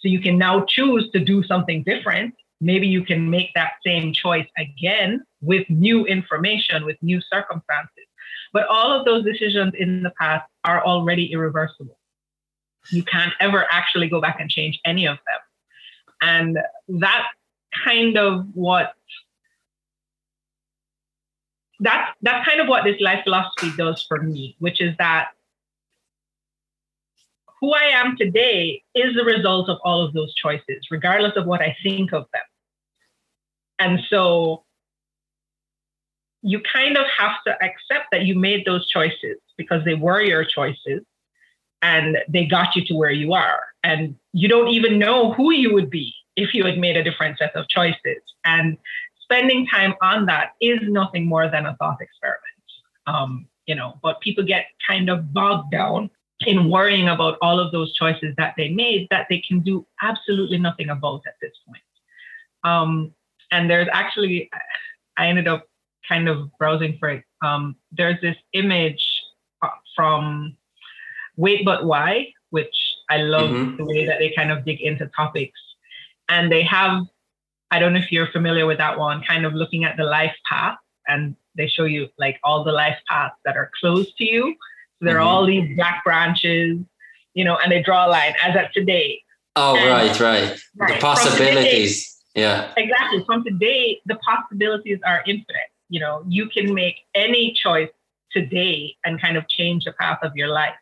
[0.00, 2.34] So, you can now choose to do something different.
[2.60, 8.08] Maybe you can make that same choice again with new information, with new circumstances.
[8.52, 11.99] But all of those decisions in the past are already irreversible.
[12.90, 15.38] You can't ever actually go back and change any of them.
[16.22, 17.26] And that's
[17.84, 18.94] kind of what
[21.80, 25.28] that's that's kind of what this life philosophy does for me, which is that
[27.60, 31.60] who I am today is the result of all of those choices, regardless of what
[31.60, 32.42] I think of them.
[33.78, 34.64] And so
[36.42, 40.44] you kind of have to accept that you made those choices because they were your
[40.44, 41.02] choices
[41.82, 43.60] and they got you to where you are.
[43.82, 47.38] And you don't even know who you would be if you had made a different
[47.38, 48.22] set of choices.
[48.44, 48.76] And
[49.22, 52.44] spending time on that is nothing more than a thought experiment.
[53.06, 56.10] Um, you know, but people get kind of bogged down
[56.46, 60.58] in worrying about all of those choices that they made that they can do absolutely
[60.58, 61.82] nothing about at this point.
[62.64, 63.14] Um,
[63.50, 64.50] and there's actually,
[65.16, 65.66] I ended up
[66.08, 67.24] kind of browsing for it.
[67.42, 69.02] Um, there's this image
[69.62, 70.56] uh, from
[71.40, 72.76] Wait But Why, which
[73.08, 73.76] I love mm-hmm.
[73.78, 75.58] the way that they kind of dig into topics.
[76.28, 77.02] And they have
[77.72, 80.34] I don't know if you're familiar with that one, kind of looking at the life
[80.48, 80.76] path
[81.06, 84.54] and they show you like all the life paths that are close to you.
[84.98, 85.22] So there mm-hmm.
[85.22, 86.78] are all these black branches,
[87.34, 89.22] you know, and they draw a line as of today.
[89.56, 90.94] Oh, and, right, right, right.
[90.94, 92.20] The possibilities.
[92.34, 92.72] Today, yeah.
[92.76, 93.24] Exactly.
[93.24, 95.70] From today, the possibilities are infinite.
[95.88, 97.90] You know, you can make any choice
[98.32, 100.74] today and kind of change the path of your life.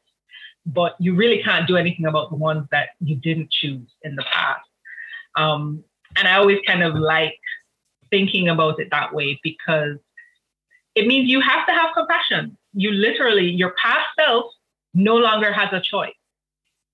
[0.68, 4.24] But you really can't do anything about the ones that you didn't choose in the
[4.30, 4.68] past.
[5.34, 5.82] Um,
[6.16, 7.38] and I always kind of like
[8.10, 9.96] thinking about it that way because
[10.94, 12.56] it means you have to have compassion.
[12.74, 14.52] You literally, your past self
[14.94, 16.12] no longer has a choice.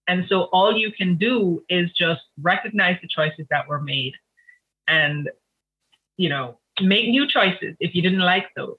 [0.07, 4.13] And so all you can do is just recognize the choices that were made
[4.87, 5.31] and,
[6.17, 8.77] you know, make new choices if you didn't like those.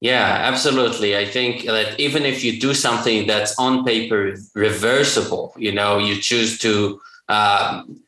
[0.00, 1.16] Yeah, absolutely.
[1.16, 6.20] I think that even if you do something that's on paper reversible, you know, you
[6.20, 8.00] choose to, um,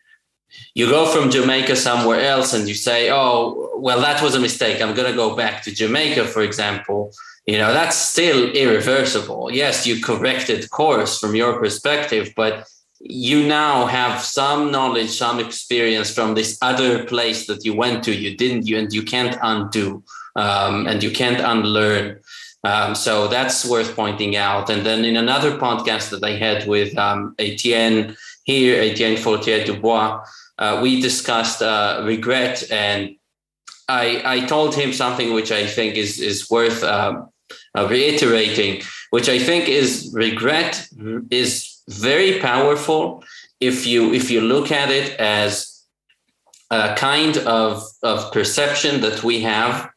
[0.74, 4.82] you go from Jamaica somewhere else and you say, oh, well, that was a mistake.
[4.82, 7.12] I'm going to go back to Jamaica, for example.
[7.46, 9.50] You know, that's still irreversible.
[9.52, 12.66] Yes, you corrected course from your perspective, but
[13.00, 18.14] you now have some knowledge, some experience from this other place that you went to.
[18.14, 20.02] You didn't, you and you can't undo,
[20.36, 22.20] um, and you can't unlearn.
[22.64, 24.70] Um, so that's worth pointing out.
[24.70, 30.24] And then in another podcast that I had with um, Etienne here, Etienne Fortier Dubois,
[30.58, 33.16] uh, we discussed uh, regret, and
[33.88, 37.28] I I told him something which I think is is worth um,
[37.76, 40.88] uh, reiterating, which I think is regret
[41.30, 43.22] is very powerful
[43.60, 45.84] if you if you look at it as
[46.70, 49.90] a kind of of perception that we have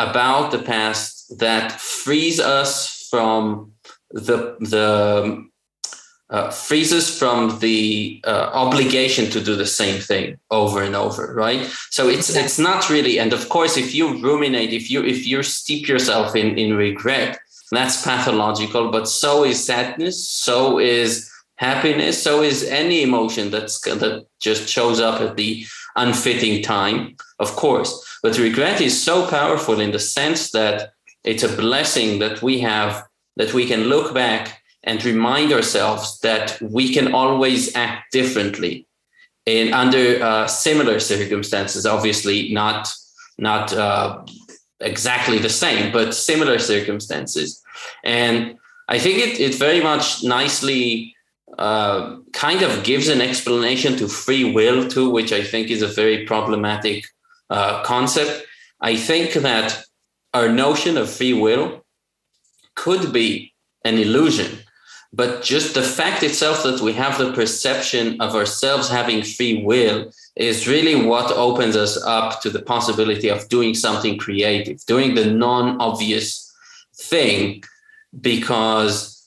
[0.00, 3.72] about the past that frees us from
[4.10, 5.46] the the
[6.30, 11.34] uh, frees us from the uh, obligation to do the same thing over and over
[11.34, 11.62] right?
[11.90, 15.42] So it's it's not really and of course if you ruminate if you if you
[15.42, 17.38] steep yourself in in regret
[17.70, 24.26] that's pathological, but so is sadness, so is happiness, so is any emotion that's that
[24.40, 25.64] just shows up at the
[26.04, 27.90] unfitting time, of course.
[28.22, 30.92] But regret is so powerful in the sense that
[31.24, 32.90] it's a blessing that we have
[33.36, 38.86] that we can look back and remind ourselves that we can always act differently
[39.46, 42.92] in under uh, similar circumstances obviously not
[43.38, 44.22] not uh,
[44.80, 47.62] exactly the same, but similar circumstances.
[48.04, 48.58] And
[48.88, 51.14] I think it, it very much nicely
[51.60, 55.88] uh, kind of gives an explanation to free will, too, which I think is a
[55.88, 57.04] very problematic
[57.50, 58.46] uh, concept.
[58.80, 59.84] I think that
[60.32, 61.84] our notion of free will
[62.76, 63.52] could be
[63.84, 64.60] an illusion,
[65.12, 70.10] but just the fact itself that we have the perception of ourselves having free will
[70.36, 75.26] is really what opens us up to the possibility of doing something creative, doing the
[75.26, 76.50] non-obvious
[76.94, 77.62] thing
[78.20, 79.19] because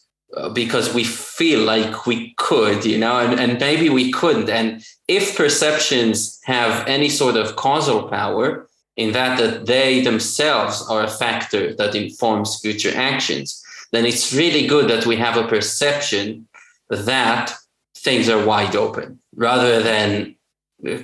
[0.54, 4.50] because we feel like we could, you know, and, and maybe we couldn't.
[4.50, 11.04] And if perceptions have any sort of causal power, in that that they themselves are
[11.04, 16.48] a factor that informs future actions, then it's really good that we have a perception
[16.90, 17.54] that
[17.98, 20.36] things are wide open rather than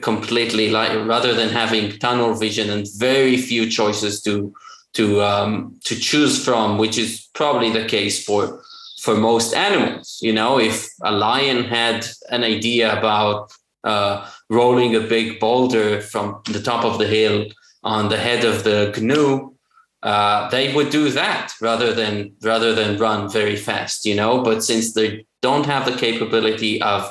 [0.02, 4.54] completely like rather than having tunnel vision and very few choices to
[4.94, 8.62] to um, to choose from, which is probably the case for
[9.02, 10.20] for most animals.
[10.22, 13.52] You know, if a lion had an idea about
[13.84, 17.46] uh, rolling a big boulder from the top of the hill
[17.84, 19.56] on the head of the gnu,
[20.04, 24.06] uh, they would do that rather than rather than run very fast.
[24.06, 27.10] You know, but since they don't have the capability of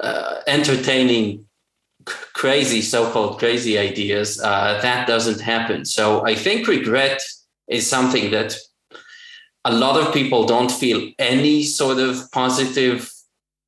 [0.00, 1.44] uh, entertaining
[2.04, 7.20] crazy so-called crazy ideas uh, that doesn't happen so i think regret
[7.68, 8.56] is something that
[9.64, 13.10] a lot of people don't feel any sort of positive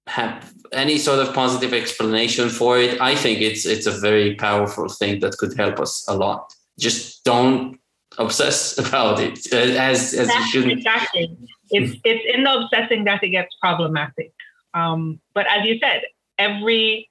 [0.07, 3.01] have any sort of positive explanation for it.
[3.01, 6.55] I think it's it's a very powerful thing that could help us a lot.
[6.79, 7.79] Just don't
[8.19, 10.73] obsess about it uh, as as you shouldn't.
[10.73, 11.37] exactly.
[11.71, 14.33] It's it's in the obsessing that it gets problematic.
[14.75, 16.03] Um, but as you said
[16.39, 17.11] every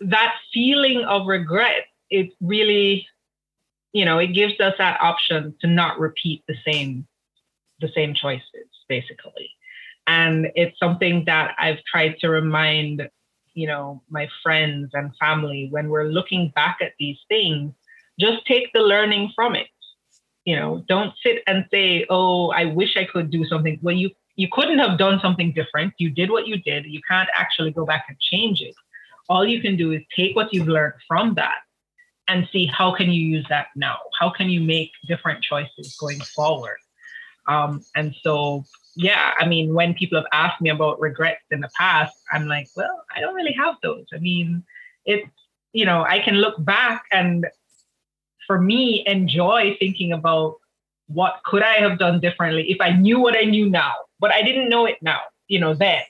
[0.00, 3.06] that feeling of regret, it really,
[3.92, 7.06] you know, it gives us that option to not repeat the same
[7.80, 9.50] the same choices, basically.
[10.06, 13.08] And it's something that I've tried to remind,
[13.54, 17.72] you know, my friends and family when we're looking back at these things,
[18.18, 19.68] just take the learning from it.
[20.44, 23.78] You know, don't sit and say, oh, I wish I could do something.
[23.82, 25.92] Well, you you couldn't have done something different.
[25.98, 26.86] You did what you did.
[26.86, 28.74] You can't actually go back and change it.
[29.28, 31.58] All you can do is take what you've learned from that
[32.26, 33.98] and see how can you use that now?
[34.18, 36.78] How can you make different choices going forward?
[37.50, 38.64] Um, and so,
[38.96, 42.68] yeah, I mean, when people have asked me about regrets in the past, I'm like,
[42.76, 44.06] well, I don't really have those.
[44.14, 44.62] I mean,
[45.04, 45.28] it's,
[45.72, 47.46] you know, I can look back and
[48.46, 50.56] for me, enjoy thinking about
[51.06, 54.42] what could I have done differently if I knew what I knew now but I
[54.42, 56.02] didn't know it now, you know, then.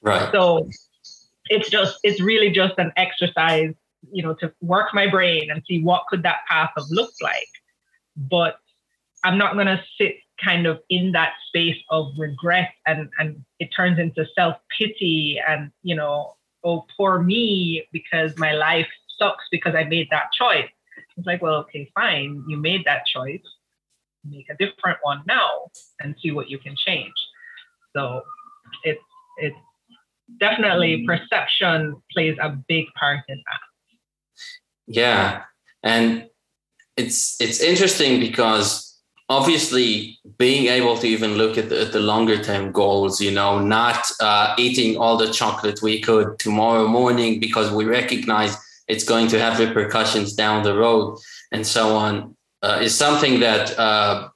[0.00, 0.30] Right.
[0.32, 0.70] So
[1.46, 3.74] it's just, it's really just an exercise,
[4.12, 7.48] you know, to work my brain and see what could that path have looked like.
[8.16, 8.58] But
[9.24, 13.68] I'm not going to sit kind of in that space of regret and, and it
[13.74, 16.34] turns into self pity and, you know,
[16.64, 20.68] oh, poor me because my life sucks because I made that choice.
[21.16, 22.44] It's like, well, okay, fine.
[22.48, 23.42] You made that choice.
[24.24, 25.70] Make a different one now
[26.00, 27.14] and see what you can change.
[27.96, 28.22] So
[28.84, 29.00] it's
[29.38, 29.56] it's
[30.38, 31.06] definitely mm.
[31.06, 33.60] perception plays a big part in that.
[34.86, 35.42] Yeah.
[35.82, 36.28] And
[36.96, 38.87] it's it's interesting because
[39.28, 43.58] obviously being able to even look at the, at the longer term goals you know
[43.58, 48.56] not uh, eating all the chocolate we could tomorrow morning because we recognize
[48.88, 51.18] it's going to have repercussions down the road
[51.52, 54.28] and so on uh, is something that uh,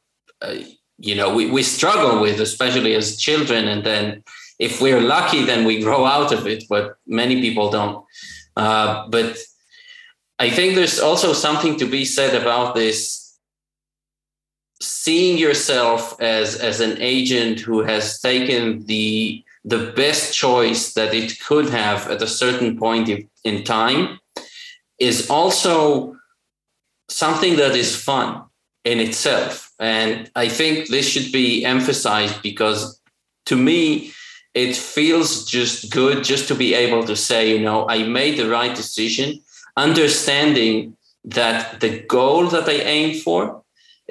[0.42, 0.54] uh
[0.98, 3.66] you know we, we struggle with especially as children.
[3.66, 4.22] And then
[4.58, 8.04] if we're lucky then we grow out of it but many people don't.
[8.56, 9.38] Uh, but
[10.38, 13.21] i think there's also something to be said about this
[14.82, 21.38] seeing yourself as as an agent who has taken the the best choice that it
[21.40, 23.08] could have at a certain point
[23.44, 24.18] in time
[24.98, 26.16] is also
[27.08, 28.42] something that is fun
[28.84, 29.70] in itself.
[29.78, 33.00] And i think this should be emphasized because
[33.46, 34.12] to me
[34.54, 38.48] it feels just good just to be able to say you know i made the
[38.48, 39.40] right decision
[39.76, 43.61] understanding that the goal that i aim for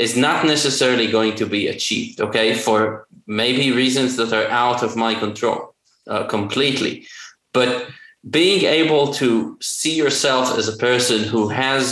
[0.01, 4.95] is not necessarily going to be achieved, okay, for maybe reasons that are out of
[4.95, 5.75] my control
[6.07, 7.05] uh, completely.
[7.53, 7.87] But
[8.29, 11.85] being able to see yourself as a person who has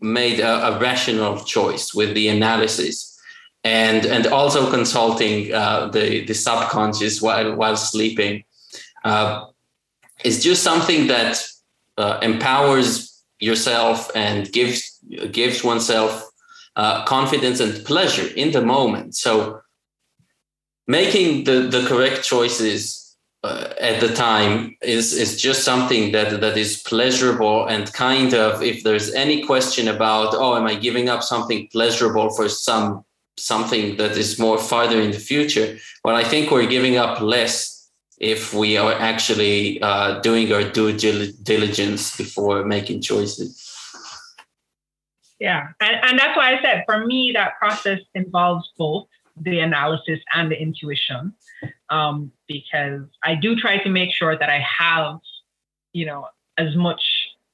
[0.00, 3.08] made a, a rational choice with the analysis
[3.64, 8.42] and and also consulting uh, the the subconscious while while sleeping
[9.04, 9.46] uh,
[10.24, 11.46] is just something that
[11.96, 14.98] uh, empowers yourself and gives
[15.30, 16.31] gives oneself
[16.76, 19.14] uh, confidence and pleasure in the moment.
[19.14, 19.60] So
[20.86, 26.56] making the, the correct choices uh, at the time is, is just something that, that
[26.56, 31.22] is pleasurable and kind of, if there's any question about, oh, am I giving up
[31.22, 33.04] something pleasurable for some
[33.38, 35.78] something that is more farther in the future?
[36.04, 40.96] Well, I think we're giving up less if we are actually uh, doing our due
[40.96, 43.71] diligence before making choices.
[45.42, 45.70] Yeah.
[45.80, 50.48] And, and that's why I said for me, that process involves both the analysis and
[50.48, 51.34] the intuition.
[51.90, 55.18] Um, because I do try to make sure that I have,
[55.92, 56.28] you know,
[56.58, 57.02] as much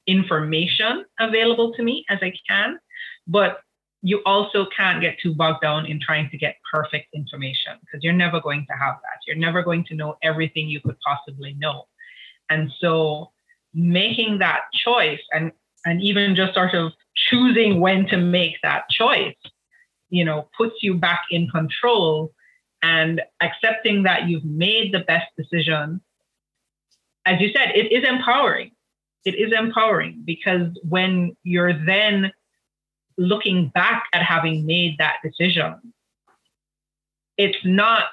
[0.05, 2.79] information available to me as I can.
[3.25, 3.61] But
[4.03, 8.13] you also can't get too bogged down in trying to get perfect information because you're
[8.13, 9.17] never going to have that.
[9.25, 11.87] You're never going to know everything you could possibly know.
[12.51, 13.31] And so
[13.73, 15.51] making that choice and
[15.85, 16.91] and even just sort of
[17.29, 19.35] choosing when to make that choice,
[20.09, 22.33] you know, puts you back in control
[22.81, 26.01] and accepting that you've made the best decision.
[27.25, 28.71] As you said, it is empowering.
[29.25, 32.31] It is empowering because when you're then
[33.17, 35.93] looking back at having made that decision,
[37.37, 38.05] it's not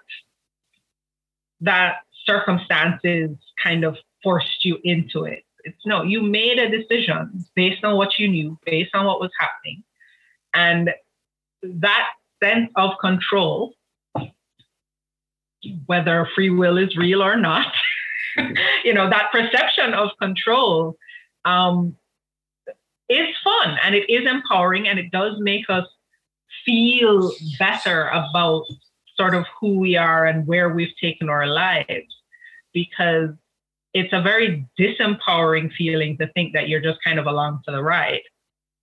[1.60, 3.30] that circumstances
[3.62, 5.45] kind of forced you into it.
[5.66, 9.32] It's no, you made a decision based on what you knew, based on what was
[9.38, 9.82] happening.
[10.54, 10.90] And
[11.62, 12.08] that
[12.42, 13.74] sense of control,
[15.86, 17.74] whether free will is real or not,
[18.84, 20.96] you know, that perception of control
[21.44, 21.96] um,
[23.08, 25.86] is fun and it is empowering and it does make us
[26.64, 28.62] feel better about
[29.16, 32.14] sort of who we are and where we've taken our lives
[32.72, 33.30] because
[33.96, 37.82] it's a very disempowering feeling to think that you're just kind of along for the
[37.82, 38.20] ride.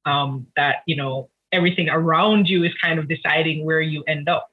[0.05, 4.49] Um, that you know everything around you is kind of deciding where you end up.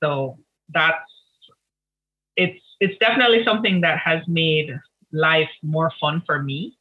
[0.00, 0.38] So
[0.72, 1.10] that's
[2.36, 4.78] it's it's definitely something that has made
[5.12, 6.78] life more fun for me.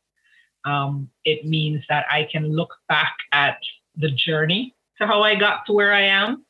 [0.64, 3.57] Um, it means that I can look back at
[3.95, 6.45] the journey to how I got to where I am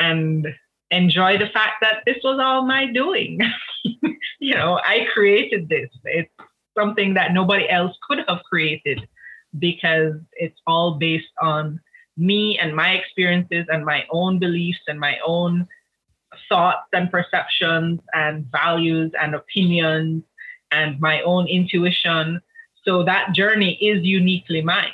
[0.00, 0.48] and
[0.92, 3.40] enjoy the fact that this was all my doing.
[4.38, 5.90] you know, I created this.
[6.04, 6.30] It's
[6.78, 9.08] something that nobody else could have created
[9.58, 11.80] because it's all based on
[12.16, 15.66] me and my experiences and my own beliefs and my own
[16.48, 20.22] thoughts and perceptions and values and opinions
[20.70, 22.40] and my own intuition.
[22.84, 24.92] So that journey is uniquely mine.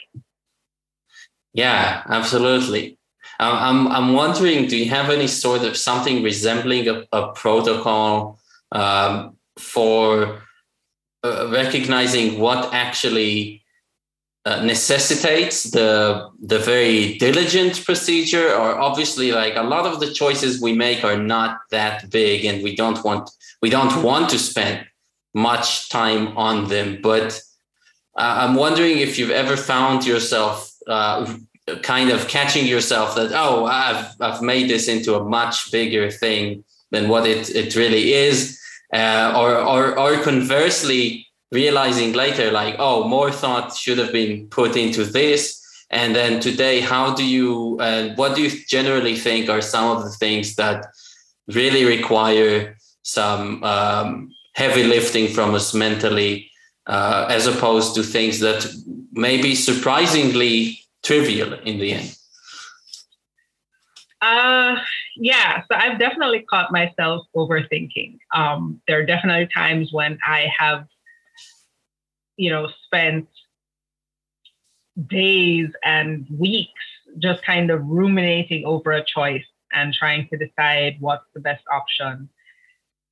[1.53, 2.98] Yeah, absolutely.
[3.41, 8.39] I'm, I'm wondering, do you have any sort of something resembling a, a protocol
[8.73, 10.43] um, for
[11.23, 13.63] uh, recognizing what actually
[14.45, 18.49] uh, necessitates the the very diligent procedure?
[18.55, 22.63] Or obviously like a lot of the choices we make are not that big and
[22.63, 23.31] we don't want
[23.63, 24.87] we don't want to spend
[25.35, 27.01] much time on them.
[27.03, 27.41] But
[28.17, 31.37] I'm wondering if you've ever found yourself uh,
[31.77, 36.65] kind of catching yourself that oh I've I've made this into a much bigger thing
[36.91, 38.59] than what it it really is,
[38.93, 44.77] uh, or or or conversely realizing later like oh more thought should have been put
[44.77, 45.57] into this.
[45.91, 50.05] And then today how do you uh, what do you generally think are some of
[50.05, 50.87] the things that
[51.47, 56.51] really require some um, heavy lifting from us mentally
[56.87, 58.67] uh, as opposed to things that
[59.13, 62.17] may be surprisingly trivial in the end
[64.21, 64.77] uh
[65.17, 70.87] yeah so i've definitely caught myself overthinking um there are definitely times when i have
[72.37, 73.29] you know spent
[75.07, 76.73] days and weeks
[77.19, 82.29] just kind of ruminating over a choice and trying to decide what's the best option.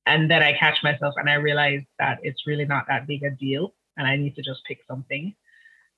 [0.05, 3.31] And then I catch myself and I realize that it's really not that big a
[3.31, 5.35] deal and I need to just pick something.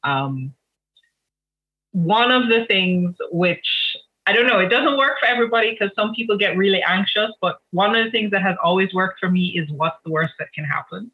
[0.03, 0.53] Um,
[1.91, 3.65] one of the things which
[4.25, 7.61] I don't know, it doesn't work for everybody because some people get really anxious, but
[7.71, 10.53] one of the things that has always worked for me is what's the worst that
[10.53, 11.09] can happen?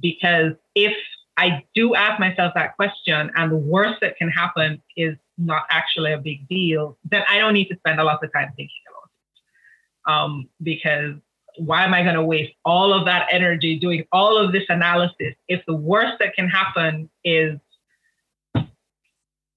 [0.00, 0.92] Because if
[1.38, 6.12] I do ask myself that question, and the worst that can happen is not actually
[6.12, 9.08] a big deal, then I don't need to spend a lot of time thinking about
[9.08, 10.12] it.
[10.12, 11.14] Um, because
[11.56, 15.34] why am I going to waste all of that energy doing all of this analysis
[15.48, 17.58] if the worst that can happen is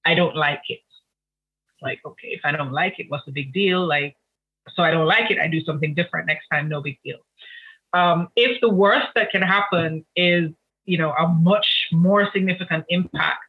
[0.08, 0.80] I don't like it?
[1.82, 3.86] Like, okay, if I don't like it, what's the big deal?
[3.86, 4.16] Like,
[4.76, 7.20] so I don't like it, I do something different next time, no big deal.
[7.94, 10.52] Um, if the worst that can happen is
[10.88, 13.44] you know, a much more significant impact.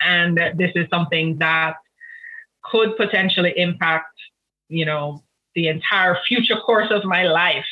[0.00, 1.76] And this is something that
[2.62, 4.14] could potentially impact,
[4.68, 5.22] you know,
[5.54, 7.66] the entire future course of my life.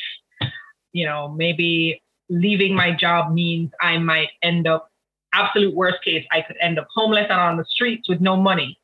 [0.91, 4.90] You know, maybe leaving my job means I might end up,
[5.33, 8.77] absolute worst case, I could end up homeless and on the streets with no money.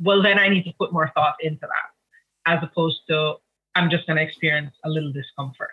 [0.00, 1.90] Well, then I need to put more thought into that
[2.46, 3.34] as opposed to
[3.74, 5.70] I'm just going to experience a little discomfort.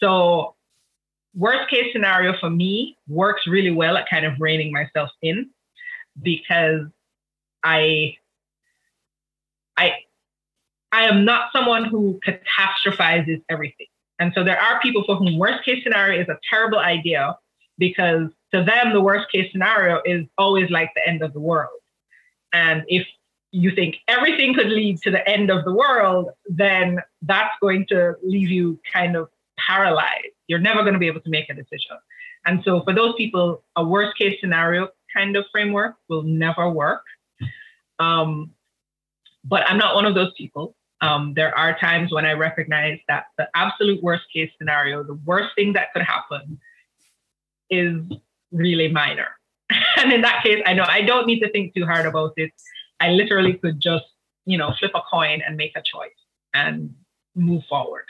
[0.00, 0.54] So
[1.34, 5.50] worst case scenario for me works really well at kind of reining myself in
[6.22, 6.86] because
[7.62, 8.16] I
[9.76, 9.92] I
[10.92, 13.86] I am not someone who catastrophizes everything.
[14.18, 17.36] And so there are people for whom worst case scenario is a terrible idea
[17.78, 21.80] because to them the worst case scenario is always like the end of the world.
[22.52, 23.06] And if
[23.50, 28.14] you think everything could lead to the end of the world, then that's going to
[28.22, 29.28] leave you kind of
[29.58, 30.28] paralyzed.
[30.48, 31.96] You're never going to be able to make a decision.
[32.44, 37.02] And so for those people, a worst case scenario kind of framework will never work.
[37.98, 38.52] Um,
[39.44, 40.74] but I'm not one of those people.
[41.00, 45.50] Um, there are times when I recognize that the absolute worst case scenario, the worst
[45.56, 46.60] thing that could happen,
[47.70, 48.02] is
[48.52, 49.28] really minor.
[49.96, 52.52] and in that case, I know I don't need to think too hard about it.
[53.00, 54.04] I literally could just,
[54.44, 56.10] you know, flip a coin and make a choice
[56.54, 56.94] and
[57.34, 58.04] move forward.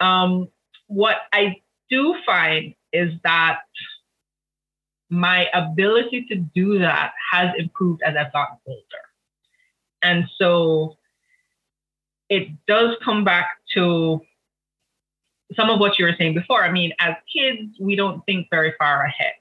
[0.00, 0.48] Um,
[0.86, 1.56] what I
[1.90, 3.60] do find is that
[5.10, 8.82] my ability to do that has improved as I've gotten older.
[10.02, 10.96] And so
[12.28, 14.20] it does come back to
[15.54, 16.64] some of what you were saying before.
[16.64, 19.32] I mean, as kids, we don't think very far ahead.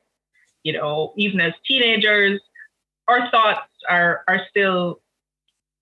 [0.64, 2.42] You know, even as teenagers,
[3.08, 5.02] our thoughts are are still,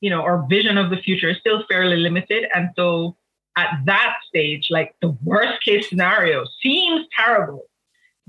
[0.02, 2.46] you know, our vision of the future is still fairly limited.
[2.54, 3.16] And so
[3.58, 7.64] at that stage, like the worst case scenario seems terrible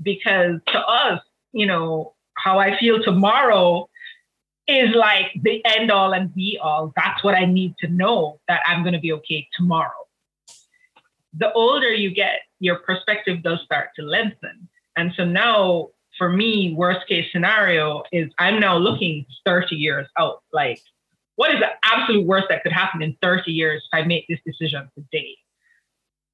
[0.01, 1.21] because to us,
[1.51, 3.89] you know, how I feel tomorrow
[4.67, 6.93] is like the end all and be all.
[6.95, 10.04] That's what I need to know that I'm going to be okay tomorrow.
[11.37, 14.69] The older you get, your perspective does start to lengthen.
[14.95, 20.43] And so now, for me, worst case scenario is I'm now looking 30 years out.
[20.53, 20.79] Like,
[21.35, 24.39] what is the absolute worst that could happen in 30 years if I make this
[24.45, 25.35] decision today?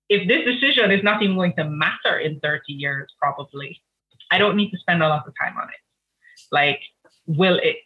[0.10, 3.82] If this decision is not even going to matter in 30 years, probably,
[4.30, 6.46] I don't need to spend a lot of time on it.
[6.52, 6.82] Like,
[7.26, 7.78] will it,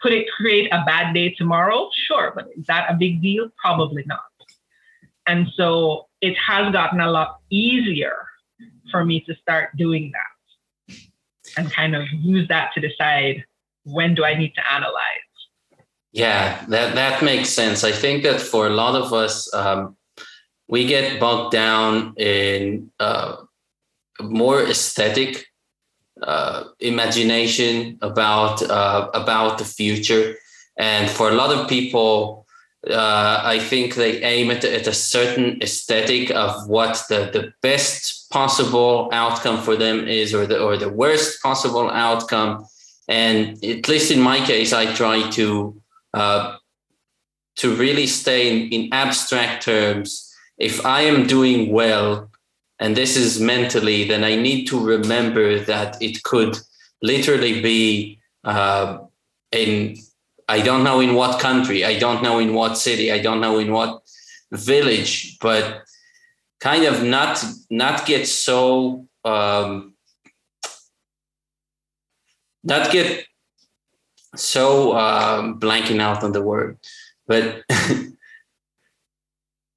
[0.00, 1.90] could it create a bad day tomorrow?
[1.94, 3.48] Sure, but is that a big deal?
[3.56, 4.20] Probably not.
[5.26, 8.16] And so it has gotten a lot easier
[8.90, 10.32] for me to start doing that
[11.56, 12.04] and kind of
[12.34, 13.44] use that to decide
[13.84, 15.26] when do I need to analyze
[16.16, 17.84] yeah, that that makes sense.
[17.84, 19.98] I think that for a lot of us, um,
[20.66, 23.36] we get bogged down in uh,
[24.22, 25.44] more aesthetic
[26.22, 30.36] uh, imagination about uh, about the future,
[30.78, 32.45] and for a lot of people,
[32.90, 38.30] uh, I think they aim at, at a certain aesthetic of what the, the best
[38.30, 42.66] possible outcome for them is, or the or the worst possible outcome.
[43.08, 45.80] And at least in my case, I try to
[46.14, 46.56] uh,
[47.56, 50.32] to really stay in, in abstract terms.
[50.58, 52.30] If I am doing well,
[52.78, 56.58] and this is mentally, then I need to remember that it could
[57.02, 58.98] literally be uh,
[59.52, 59.96] in
[60.48, 63.58] I don't know in what country, I don't know in what city, I don't know
[63.58, 64.02] in what
[64.52, 65.82] village, but
[66.60, 69.94] kind of not not get so um,
[72.62, 73.26] not get
[74.36, 76.78] so um, blanking out on the word,
[77.26, 77.64] but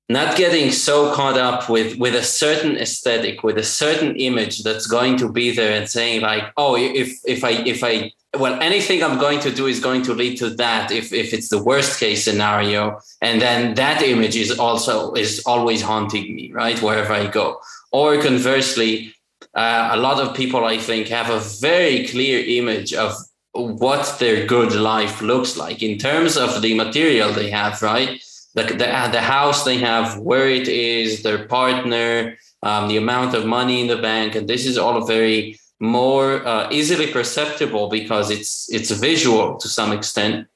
[0.10, 4.88] not getting so caught up with with a certain aesthetic, with a certain image that's
[4.88, 9.04] going to be there, and saying like, oh, if if I if I well anything
[9.04, 12.00] i'm going to do is going to lead to that if, if it's the worst
[12.00, 13.00] case scenario.
[13.22, 16.82] And then that image is also is always haunting me right?
[16.82, 17.60] Wherever i go.
[17.92, 19.14] Or conversely
[19.56, 23.14] uh, a lot of people i think have a very clear image of
[23.54, 28.22] what their good life looks like in terms of the material they have right?
[28.56, 33.46] The, the, the house they have where it is their partner um, the amount of
[33.46, 34.36] money in the bank.
[34.36, 39.92] And this is all very more uh, easily perceptible because it's it's visual to some
[39.92, 40.48] extent.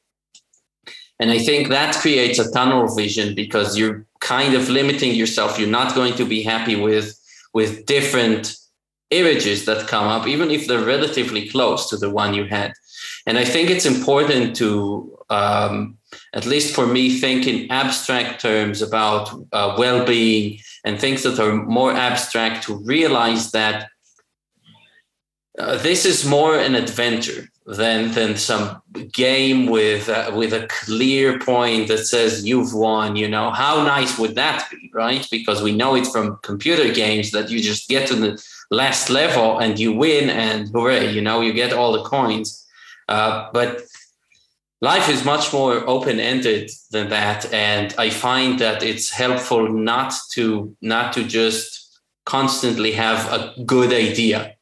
[1.19, 5.57] And i think that creates a tunnel vision because you're kind of limiting yourself.
[5.57, 7.07] You're not going to be happy with
[7.53, 8.55] with different
[9.11, 12.73] images that come up even if they're relatively close to the one you had.
[13.27, 14.67] And i think it's important to
[15.29, 15.97] um,
[16.33, 21.55] at least for me think in abstract terms about uh, well-being and things that are
[21.55, 23.89] more abstract to realize that
[25.59, 28.81] uh, this is more an adventure than than some
[29.11, 33.51] game with uh, with a clear point that says you've won you know.
[33.51, 35.27] How nice would that be right?
[35.29, 39.59] Because we know it from computer games that you just get to the last level
[39.59, 42.65] and you win and hooray you know you get all the coins.
[43.07, 43.81] Uh, but
[44.81, 50.75] life is much more open-ended than that and i find that it's helpful not to
[50.81, 54.52] not to just constantly have a good idea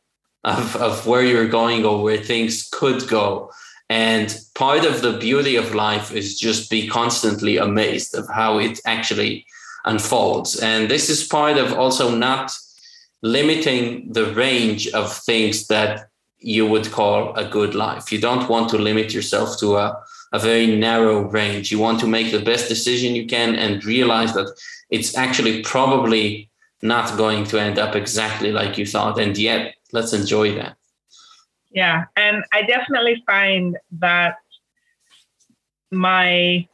[0.43, 3.51] of, of where you're going or where things could go.
[3.89, 8.79] And part of the beauty of life is just be constantly amazed of how it
[8.85, 9.45] actually
[9.85, 10.59] unfolds.
[10.59, 12.55] And this is part of also not
[13.21, 16.07] limiting the range of things that
[16.39, 18.11] you would call a good life.
[18.11, 20.01] You don't want to limit yourself to a,
[20.33, 21.71] a very narrow range.
[21.71, 24.51] You want to make the best decision you can and realize that
[24.89, 26.49] it's actually probably
[26.81, 29.19] not going to end up exactly like you thought.
[29.19, 30.77] And yet let's enjoy that.
[31.71, 32.05] Yeah.
[32.15, 34.37] And I definitely find that
[35.91, 36.67] my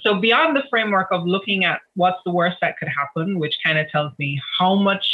[0.00, 3.78] so beyond the framework of looking at what's the worst that could happen, which kind
[3.78, 5.06] of tells me how much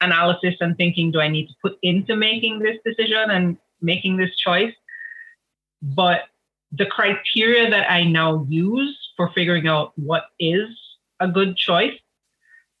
[0.00, 4.34] analysis and thinking do I need to put into making this decision and making this
[4.36, 4.74] choice.
[5.82, 6.22] But
[6.72, 10.68] the criteria that I now use for figuring out what is
[11.20, 11.98] a good choice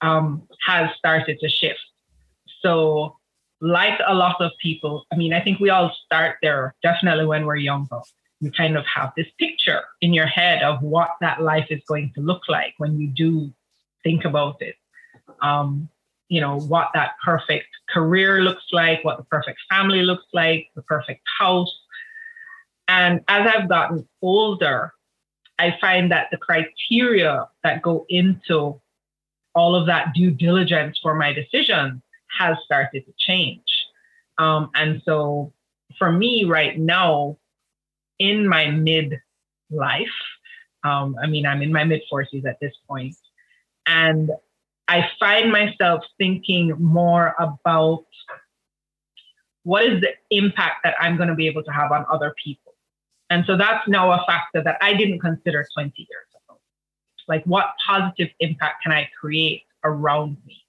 [0.00, 1.80] um, has started to shift.
[2.62, 3.16] So,
[3.60, 7.46] like a lot of people, I mean, I think we all start there definitely when
[7.46, 8.00] we're younger.
[8.40, 12.12] You kind of have this picture in your head of what that life is going
[12.16, 13.52] to look like when you do
[14.02, 14.74] think about it.
[15.42, 15.88] Um,
[16.28, 20.82] you know, what that perfect career looks like, what the perfect family looks like, the
[20.82, 21.72] perfect house.
[22.88, 24.92] And as I've gotten older,
[25.58, 28.80] I find that the criteria that go into
[29.54, 32.02] all of that due diligence for my decisions
[32.38, 33.64] has started to change.
[34.38, 35.52] Um, and so
[35.98, 37.36] for me right now,
[38.18, 39.20] in my mid
[39.70, 40.06] life,
[40.84, 43.16] um, I mean, I'm in my mid 40s at this point,
[43.86, 44.30] and
[44.88, 48.04] I find myself thinking more about
[49.62, 52.74] what is the impact that I'm going to be able to have on other people.
[53.30, 56.58] And so that's now a factor that I didn't consider 20 years ago.
[57.28, 60.64] Like, what positive impact can I create around me?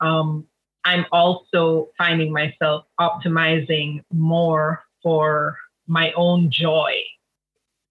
[0.00, 0.46] Um,
[0.84, 5.56] I'm also finding myself optimizing more for
[5.86, 7.02] my own joy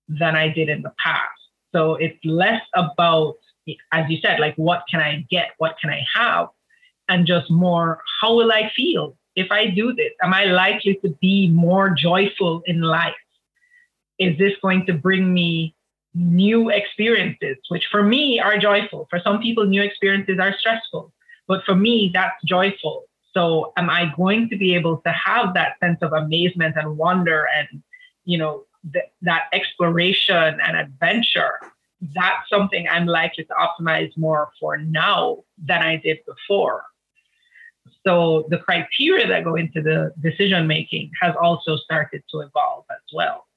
[0.08, 1.30] than I did in the past.
[1.72, 3.36] So it's less about,
[3.92, 5.52] as you said, like what can I get?
[5.60, 6.48] What can I have?
[7.08, 10.12] And just more, how will I feel if I do this?
[10.22, 13.14] Am I likely to be more joyful in life?
[14.18, 15.76] Is this going to bring me
[16.16, 19.08] new experiences, which for me are joyful?
[19.10, 21.14] For some people, new experiences are stressful.
[21.50, 23.06] But for me, that's joyful.
[23.34, 27.48] So am I going to be able to have that sense of amazement and wonder
[27.58, 27.82] and,
[28.24, 31.60] you know, th- that exploration and adventure,
[32.16, 36.84] that's something I'm likely to optimize more for now than I did before.
[38.06, 43.02] So the criteria that go into the decision making has also started to evolve as
[43.12, 43.48] well.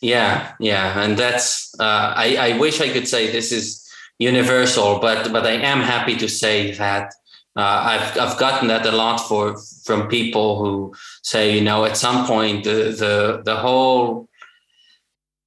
[0.00, 3.83] Yeah, yeah, and that's uh, I, I wish I could say this is
[4.18, 7.12] universal, but but I am happy to say that
[7.56, 11.96] uh, I've I've gotten that a lot for from people who say you know at
[11.96, 14.28] some point the the the whole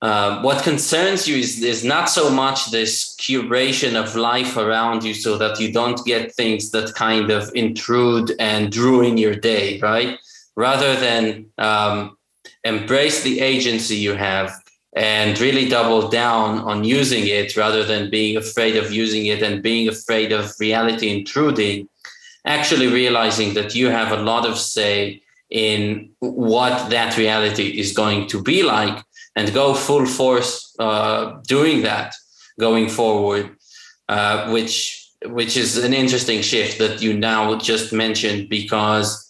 [0.02, 5.14] uh, what concerns you is, is not so much this curation of life around you
[5.14, 10.20] so that you don't get things that kind of intrude and ruin your day, right?
[10.56, 12.16] Rather than um,
[12.64, 14.52] embrace the agency you have
[14.98, 19.62] and really double down on using it rather than being afraid of using it and
[19.62, 21.88] being afraid of reality intruding,
[22.46, 25.22] actually realizing that you have a lot of say
[25.52, 29.04] in what that reality is going to be like
[29.36, 32.16] and go full force uh, doing that
[32.60, 33.56] going forward,
[34.10, 39.27] uh, which which is an interesting shift that you now just mentioned because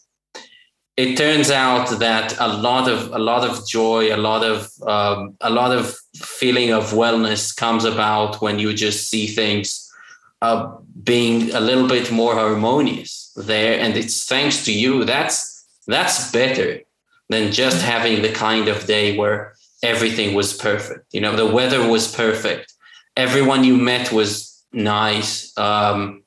[0.97, 5.37] it turns out that a lot of a lot of joy, a lot of um,
[5.41, 9.87] a lot of feeling of wellness comes about when you just see things
[10.41, 15.05] uh, being a little bit more harmonious there, and it's thanks to you.
[15.05, 16.81] That's that's better
[17.29, 21.13] than just having the kind of day where everything was perfect.
[21.13, 22.73] You know, the weather was perfect.
[23.15, 25.55] Everyone you met was nice.
[25.57, 26.23] Um,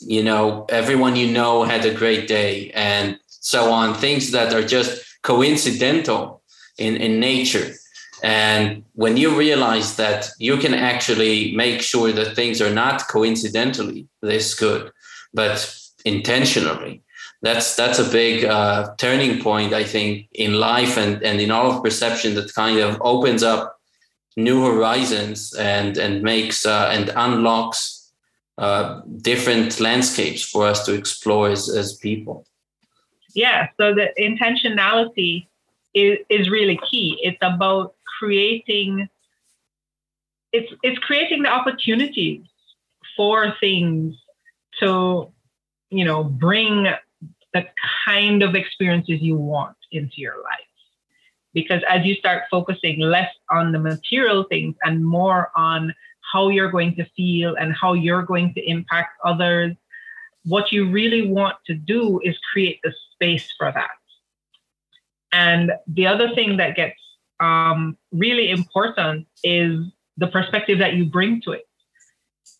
[0.00, 4.62] you know, everyone you know had a great day and so on, things that are
[4.62, 6.42] just coincidental
[6.78, 7.74] in, in nature.
[8.22, 14.08] And when you realize that you can actually make sure that things are not coincidentally
[14.20, 14.92] this good,
[15.32, 15.74] but
[16.04, 17.02] intentionally,
[17.42, 21.70] that's that's a big uh, turning point i think in life and, and in all
[21.70, 23.78] of perception that kind of opens up
[24.36, 28.12] new horizons and and makes uh, and unlocks
[28.58, 32.44] uh, different landscapes for us to explore as, as people
[33.34, 35.46] yeah so the intentionality
[35.94, 39.08] is, is really key it's about creating
[40.52, 42.44] it's it's creating the opportunities
[43.16, 44.16] for things
[44.80, 45.30] to
[45.90, 46.86] you know bring
[47.52, 47.66] the
[48.04, 50.66] kind of experiences you want into your life.
[51.52, 55.92] Because as you start focusing less on the material things and more on
[56.32, 59.74] how you're going to feel and how you're going to impact others,
[60.44, 63.90] what you really want to do is create the space for that.
[65.32, 66.96] And the other thing that gets
[67.38, 69.84] um, really important is
[70.16, 71.66] the perspective that you bring to it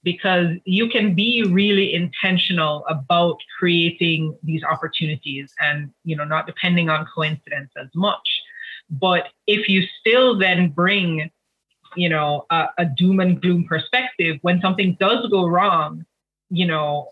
[0.03, 6.89] because you can be really intentional about creating these opportunities and you know not depending
[6.89, 8.29] on coincidence as much
[8.89, 11.31] but if you still then bring
[11.97, 16.05] you know a, a doom and gloom perspective when something does go wrong
[16.49, 17.11] you know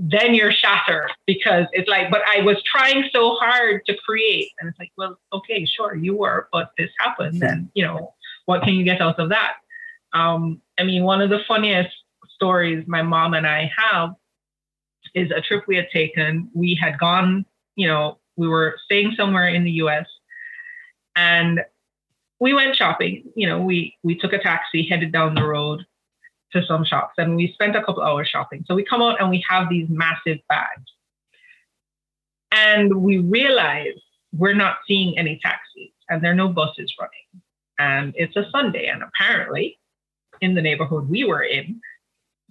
[0.00, 4.50] then you're shattered because it's like, but I was trying so hard to create.
[4.60, 7.42] And it's like, well, okay, sure, you were, but this happened.
[7.42, 8.14] And, you know,
[8.46, 9.54] what can you get out of that?
[10.12, 11.90] Um, I mean, one of the funniest
[12.30, 14.10] stories my mom and I have
[15.14, 16.48] is a trip we had taken.
[16.54, 17.44] We had gone,
[17.74, 20.06] you know, we were staying somewhere in the US
[21.16, 21.60] and
[22.38, 23.24] we went shopping.
[23.34, 25.84] You know, we we took a taxi, headed down the road
[26.52, 28.64] to some shops, and we spent a couple hours shopping.
[28.66, 30.90] So we come out and we have these massive bags.
[32.50, 33.94] And we realize
[34.32, 37.42] we're not seeing any taxis and there are no buses running.
[37.78, 39.78] And it's a Sunday, and apparently
[40.40, 41.80] in the neighborhood we were in,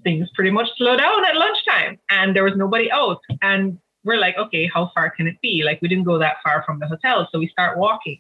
[0.04, 3.20] things pretty much slow down at lunchtime and there was nobody out.
[3.42, 5.64] And we're like, okay, how far can it be?
[5.66, 7.28] Like we didn't go that far from the hotel.
[7.32, 8.20] So we start walking.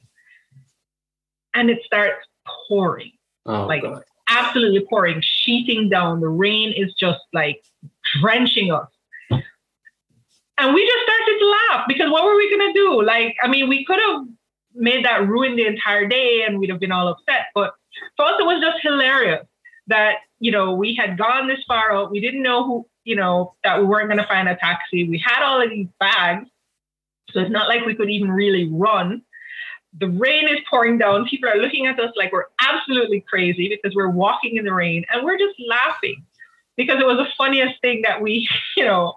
[1.53, 2.25] And it starts
[2.67, 3.11] pouring.
[3.45, 4.03] Oh, like God.
[4.29, 6.19] Absolutely pouring, sheeting down.
[6.19, 7.63] The rain is just like
[8.19, 8.87] drenching us.
[10.59, 13.03] And we just started to laugh because what were we gonna do?
[13.03, 14.25] Like, I mean, we could have
[14.73, 17.47] made that ruin the entire day and we'd have been all upset.
[17.53, 17.73] But
[18.15, 19.45] for us, it was just hilarious
[19.87, 23.55] that you know we had gone this far out we didn't know who you know
[23.63, 26.47] that we weren't going to find a taxi we had all of these bags
[27.31, 29.21] so it's not like we could even really run
[29.99, 33.95] the rain is pouring down people are looking at us like we're absolutely crazy because
[33.95, 36.23] we're walking in the rain and we're just laughing
[36.75, 39.13] because it was the funniest thing that we you know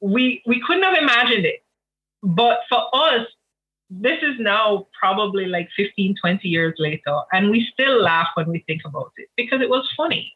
[0.00, 1.62] we we couldn't have imagined it
[2.22, 3.26] but for us
[3.90, 8.64] this is now probably like 15, 20 years later, and we still laugh when we
[8.66, 10.34] think about it because it was funny,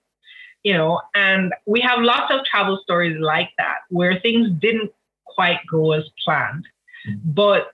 [0.63, 1.01] you know.
[1.15, 4.93] And we have lots of travel stories like that where things didn't
[5.27, 6.67] quite go as planned,
[7.09, 7.19] mm-hmm.
[7.25, 7.73] but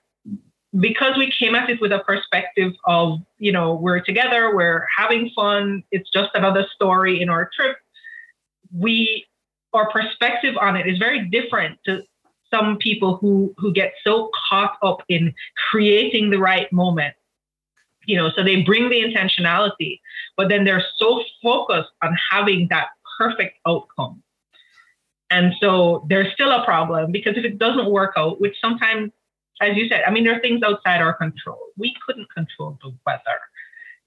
[0.79, 5.31] because we came at it with a perspective of, you know, we're together, we're having
[5.35, 7.77] fun, it's just another story in our trip,
[8.73, 9.25] we
[9.73, 12.03] our perspective on it is very different to
[12.51, 15.33] some people who who get so caught up in
[15.69, 17.13] creating the right moment.
[18.05, 19.99] You know so they bring the intentionality
[20.35, 22.87] but then they're so focused on having that
[23.17, 24.21] perfect outcome.
[25.29, 29.11] And so there's still a problem because if it doesn't work out which sometimes
[29.61, 32.93] as you said i mean there are things outside our control we couldn't control the
[33.05, 33.39] weather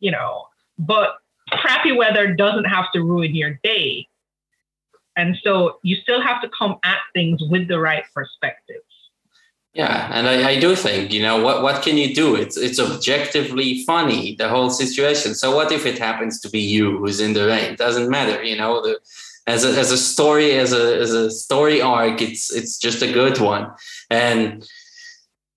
[0.01, 0.47] you know
[0.79, 1.19] but
[1.51, 4.07] crappy weather doesn't have to ruin your day
[5.17, 8.83] and so you still have to come at things with the right perspective.
[9.75, 12.35] Yeah, and I, I, do think you know what what can you do?
[12.35, 15.35] It's it's objectively funny the whole situation.
[15.35, 17.77] So what if it happens to be you who's in the rain?
[17.77, 18.83] Doesn't matter, you know.
[18.83, 18.99] The,
[19.47, 23.13] as a as a story as a as a story arc, it's it's just a
[23.13, 23.71] good one.
[24.11, 24.69] And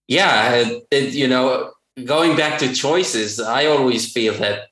[0.07, 1.71] yeah, it, it, you know,
[2.05, 4.69] going back to choices, I always feel that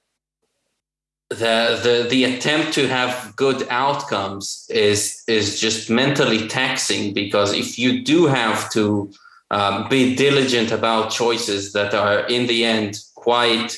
[1.30, 7.80] the the the attempt to have good outcomes is is just mentally taxing because if
[7.80, 9.10] you do have to
[9.50, 13.78] um, be diligent about choices that are in the end quite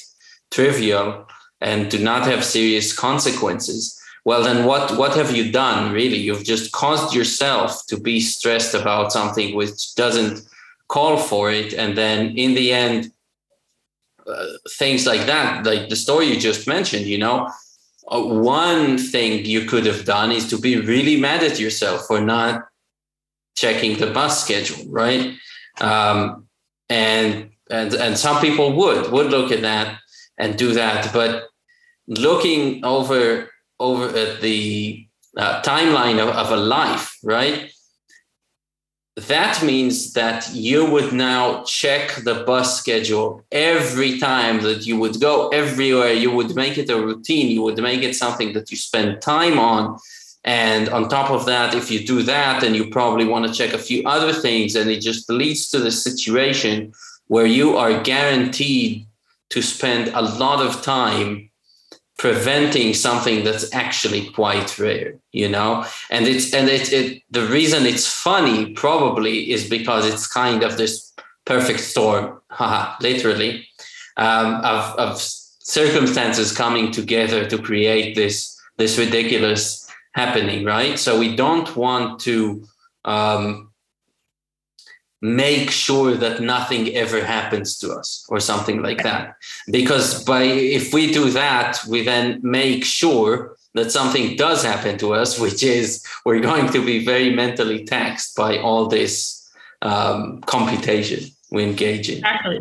[0.50, 1.28] trivial
[1.62, 6.18] and do not have serious consequences well then what what have you done really?
[6.18, 10.42] You've just caused yourself to be stressed about something which doesn't
[10.96, 13.12] call for it and then in the end
[14.26, 14.46] uh,
[14.78, 17.50] things like that, like the story you just mentioned, you know,
[18.08, 22.22] uh, one thing you could have done is to be really mad at yourself for
[22.22, 22.64] not
[23.58, 25.34] checking the bus schedule, right?
[25.82, 26.48] Um,
[26.90, 30.00] and and and some people would would look at that
[30.38, 31.50] and do that, but
[32.08, 37.73] looking over over at the uh, timeline of, of a life, right?
[39.16, 45.22] That means that you would now check the bus schedule every time that you would
[45.22, 46.14] go everywhere.
[46.14, 47.52] You would make it a routine.
[47.52, 50.00] You would make it something that you spend time on.
[50.44, 53.74] And on top of that if you do that then you probably want to check
[53.74, 56.94] a few other things and it just leads to the situation
[57.28, 59.06] where you are guaranteed
[59.52, 61.50] to spend a lot of time
[62.24, 65.86] preventing something that's actually quite rare you know?
[66.10, 70.78] And it's and it, it the reason it's funny probably is because it's kind of
[70.78, 71.12] this
[71.44, 73.68] perfect storm haha literally
[74.16, 75.22] um, of, of
[75.60, 79.64] circumstances coming together to create this this ridiculous
[80.14, 80.98] happening right?
[80.98, 82.64] So we don't want to
[83.04, 83.73] um,
[85.24, 89.38] make sure that nothing ever happens to us or something like that.
[89.72, 95.14] Because by if we do that we then make sure that something does happen to
[95.14, 99.50] us which is we're going to be very mentally taxed by all this
[99.82, 101.22] um, computation
[101.52, 102.18] we engage in.
[102.18, 102.60] Exactly.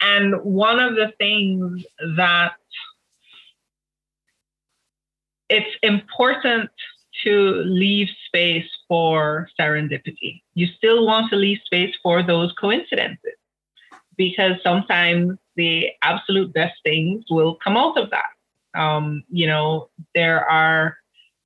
[0.00, 1.84] And one of the things
[2.16, 2.52] that
[5.48, 6.70] it's important
[7.24, 10.42] to leave space for serendipity.
[10.54, 13.34] You still want to leave space for those coincidences
[14.16, 18.80] because sometimes the absolute best things will come out of that.
[18.80, 20.98] Um, you know, there are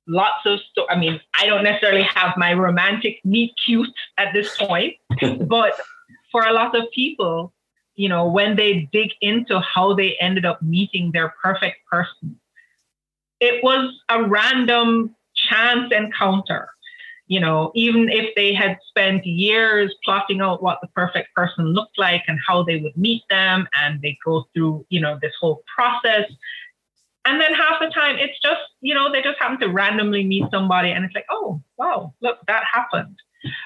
[0.07, 4.55] lots of sto- I mean, I don't necessarily have my romantic meet cute at this
[4.57, 4.95] point,
[5.47, 5.73] but
[6.31, 7.53] for a lot of people,
[7.95, 12.39] you know, when they dig into how they ended up meeting their perfect person,
[13.39, 15.15] it was a random
[15.49, 16.69] chance encounter.
[17.27, 21.97] You know, even if they had spent years plotting out what the perfect person looked
[21.97, 25.63] like and how they would meet them, and they go through, you know, this whole
[25.73, 26.29] process.
[27.25, 30.43] And then half the time, it's just, you know, they just happen to randomly meet
[30.51, 33.15] somebody, and it's like, oh, wow, look, that happened.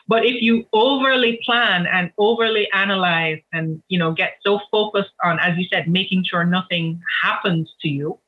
[0.08, 5.40] But if you overly plan and overly analyze and, you know, get so focused on,
[5.40, 8.20] as you said, making sure nothing happens to you,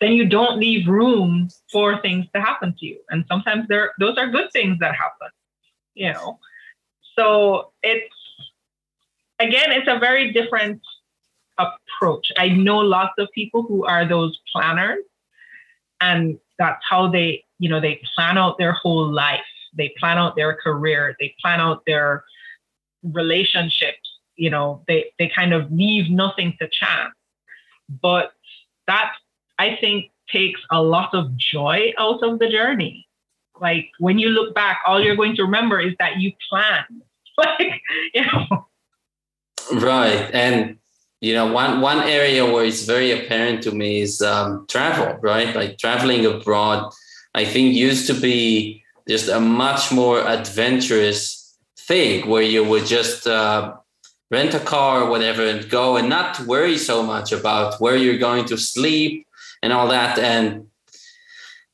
[0.00, 2.98] then you don't leave room for things to happen to you.
[3.10, 5.28] And sometimes there those are good things that happen,
[5.94, 6.38] you know.
[7.16, 8.14] So it's
[9.38, 10.80] again, it's a very different
[11.58, 12.32] approach.
[12.38, 15.04] I know lots of people who are those planners,
[16.00, 19.40] and that's how they, you know, they plan out their whole life.
[19.74, 22.24] They plan out their career, they plan out their
[23.02, 27.14] relationships, you know, they they kind of leave nothing to chance.
[28.02, 28.32] But
[28.86, 29.12] that
[29.60, 33.06] I think takes a lot of joy out of the journey.
[33.60, 37.02] Like when you look back, all you're going to remember is that you planned.
[37.38, 37.82] like,
[38.14, 38.66] you know.
[39.72, 40.30] Right.
[40.32, 40.78] And
[41.20, 45.54] you know, one one area where it's very apparent to me is um, travel, right?
[45.54, 46.90] Like traveling abroad,
[47.34, 51.20] I think used to be just a much more adventurous
[51.76, 53.74] thing where you would just uh,
[54.30, 58.24] rent a car or whatever and go and not worry so much about where you're
[58.28, 59.26] going to sleep
[59.62, 60.18] and all that.
[60.18, 60.66] And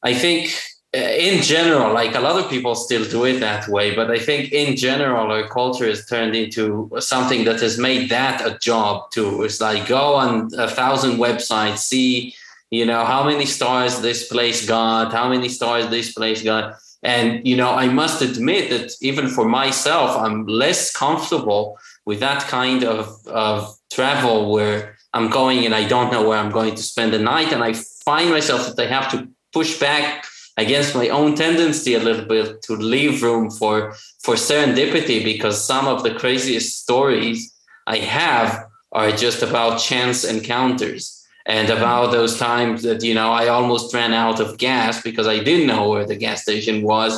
[0.03, 0.55] I think
[0.95, 4.19] uh, in general, like a lot of people still do it that way, but I
[4.19, 9.11] think in general, our culture has turned into something that has made that a job
[9.11, 9.43] too.
[9.43, 12.35] It's like go on a thousand websites, see,
[12.71, 16.77] you know, how many stars this place got, how many stars this place got.
[17.03, 22.43] And, you know, I must admit that even for myself, I'm less comfortable with that
[22.43, 26.83] kind of, of travel where I'm going and I don't know where I'm going to
[26.83, 27.51] spend the night.
[27.51, 27.73] And I
[28.05, 30.27] find myself that I have to push back
[30.59, 33.95] against my own tendency a little bit to leave room for
[34.25, 37.39] for serendipity because some of the craziest stories
[37.87, 41.03] I have are just about chance encounters
[41.47, 45.39] and about those times that you know I almost ran out of gas because I
[45.43, 47.13] didn't know where the gas station was.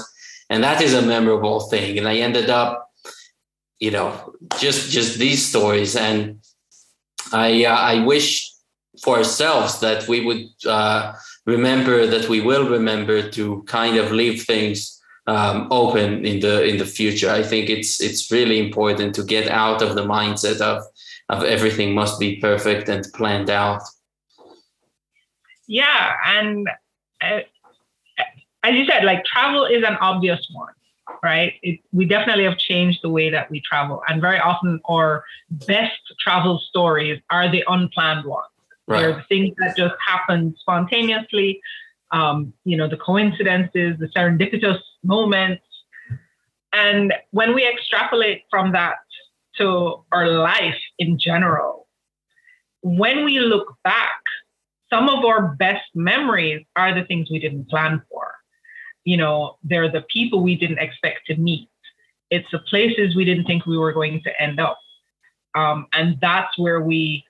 [0.50, 1.98] And that is a memorable thing.
[1.98, 2.72] And I ended up
[3.80, 4.08] you know
[4.60, 5.96] just just these stories.
[5.96, 6.40] And
[7.32, 8.52] I uh, I wish
[9.02, 11.14] for ourselves that we would uh,
[11.46, 16.78] remember that we will remember to kind of leave things um, open in the in
[16.78, 17.30] the future.
[17.30, 20.82] I think it's it's really important to get out of the mindset of
[21.28, 23.82] of everything must be perfect and planned out.
[25.66, 26.66] Yeah, and
[27.20, 27.40] uh,
[28.62, 30.72] as you said, like travel is an obvious one,
[31.22, 31.54] right?
[31.62, 36.00] It, we definitely have changed the way that we travel, and very often our best
[36.20, 38.48] travel stories are the unplanned ones
[38.88, 39.02] Right.
[39.02, 41.60] There are things that just happen spontaneously,
[42.10, 45.62] um, you know, the coincidences, the serendipitous moments.
[46.72, 48.96] And when we extrapolate from that
[49.58, 51.86] to our life in general,
[52.80, 54.22] when we look back,
[54.88, 58.37] some of our best memories are the things we didn't plan for.
[59.08, 61.70] You know, they're the people we didn't expect to meet.
[62.30, 64.78] It's the places we didn't think we were going to end up.
[65.54, 67.24] Um, and that's where we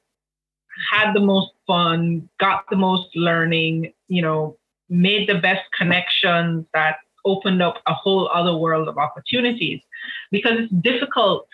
[0.90, 4.56] had the most fun, got the most learning, you know,
[4.88, 9.80] made the best connections that opened up a whole other world of opportunities
[10.32, 11.46] because it's difficult,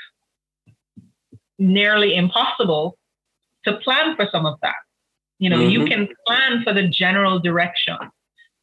[1.58, 2.96] nearly impossible
[3.64, 4.80] to plan for some of that.
[5.38, 5.82] You know, mm-hmm.
[5.82, 7.98] you can plan for the general direction,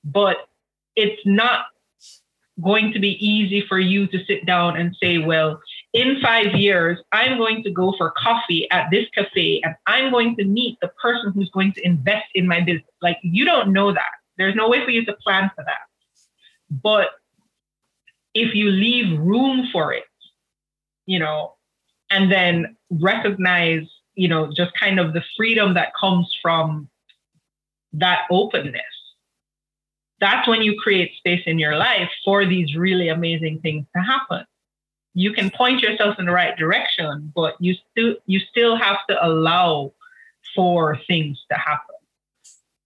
[0.04, 0.38] but
[1.02, 1.66] it's not
[2.62, 5.60] going to be easy for you to sit down and say, well,
[5.94, 10.36] in five years, I'm going to go for coffee at this cafe and I'm going
[10.38, 12.86] to meet the person who's going to invest in my business.
[13.02, 14.12] Like, you don't know that.
[14.38, 15.82] There's no way for you to plan for that.
[16.70, 17.10] But
[18.34, 20.06] if you leave room for it,
[21.06, 21.56] you know,
[22.10, 23.84] and then recognize,
[24.16, 26.90] you know, just kind of the freedom that comes from
[27.94, 28.82] that openness,
[30.22, 34.46] that's when you create space in your life for these really amazing things to happen
[35.14, 39.26] you can point yourself in the right direction, but you still you still have to
[39.26, 39.94] allow
[40.56, 41.96] for things to happen.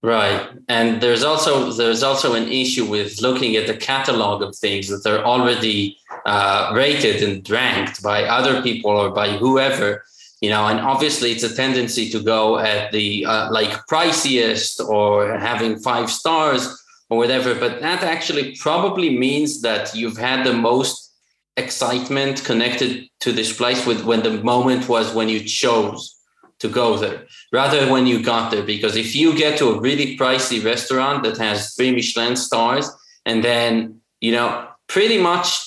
[0.02, 4.88] Right, and there's also there's also an issue with looking at the catalog of things
[4.88, 10.04] that are already uh, rated and ranked by other people or by whoever,
[10.40, 10.66] you know.
[10.66, 16.10] And obviously, it's a tendency to go at the uh, like priciest or having five
[16.10, 17.54] stars or whatever.
[17.54, 21.06] But that actually probably means that you've had the most
[21.56, 26.16] excitement connected to this place with when the moment was when you chose
[26.58, 29.80] to go there rather than when you got there because if you get to a
[29.80, 32.90] really pricey restaurant that has three michelin stars
[33.24, 35.66] and then you know pretty much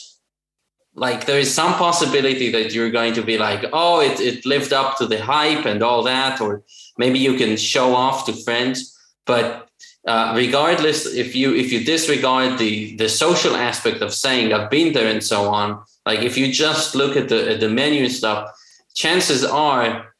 [0.95, 4.73] like there is some possibility that you're going to be like oh it, it lived
[4.73, 6.63] up to the hype and all that or
[6.97, 9.68] maybe you can show off to friends but
[10.07, 14.93] uh, regardless if you if you disregard the the social aspect of saying I've been
[14.93, 18.11] there and so on, like if you just look at the at the menu and
[18.11, 18.49] stuff,
[18.95, 20.13] chances are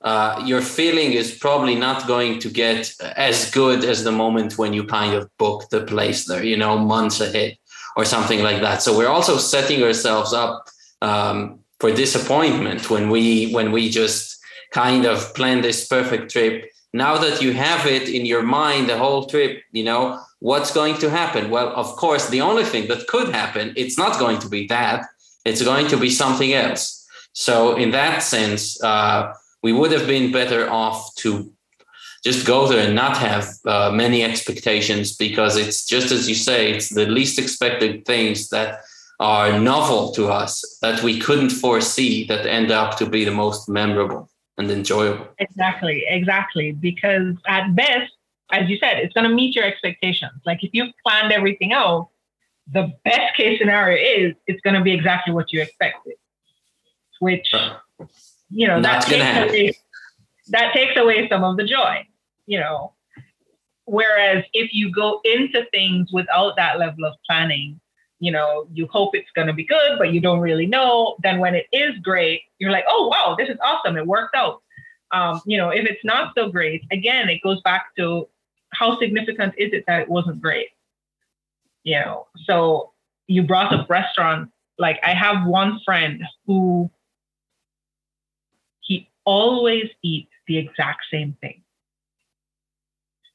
[0.00, 4.72] uh, your feeling is probably not going to get as good as the moment when
[4.72, 7.56] you kind of book the place there, you know, months ahead
[7.96, 8.80] or something like that.
[8.80, 10.68] So we're also setting ourselves up
[11.02, 14.38] um, for disappointment when we when we just
[14.72, 18.98] kind of plan this perfect trip now that you have it in your mind the
[18.98, 21.50] whole trip you know what's going to happen?
[21.50, 25.06] Well of course the only thing that could happen it's not going to be that
[25.44, 26.82] it's going to be something else.
[27.32, 29.32] So in that sense uh,
[29.62, 31.52] we would have been better off to
[32.24, 36.72] just go there and not have uh, many expectations because it's just as you say
[36.72, 38.80] it's the least expected things that
[39.20, 43.68] are novel to us that we couldn't foresee that end up to be the most
[43.68, 44.28] memorable
[44.58, 45.28] and enjoyable.
[45.38, 46.72] Exactly, exactly.
[46.72, 48.12] Because at best,
[48.50, 50.40] as you said, it's going to meet your expectations.
[50.44, 52.10] Like if you've planned everything out,
[52.70, 56.14] the best case scenario is it's going to be exactly what you expected,
[57.20, 57.54] which
[58.50, 59.78] you know, That's that takes, away,
[60.48, 62.06] that takes away some of the joy,
[62.46, 62.94] you know.
[63.84, 67.80] Whereas if you go into things without that level of planning,
[68.20, 71.16] you know, you hope it's going to be good, but you don't really know.
[71.22, 73.96] Then when it is great, you're like, oh, wow, this is awesome.
[73.96, 74.62] It worked out.
[75.12, 78.28] Um, you know, if it's not so great, again, it goes back to
[78.70, 80.68] how significant is it that it wasn't great?
[81.84, 82.92] You know, so
[83.26, 84.52] you brought up restaurants.
[84.78, 86.90] Like I have one friend who
[88.80, 91.62] he always eats the exact same thing.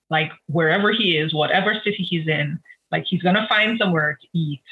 [0.09, 2.59] Like wherever he is, whatever city he's in,
[2.93, 4.63] like he's gonna find somewhere to eat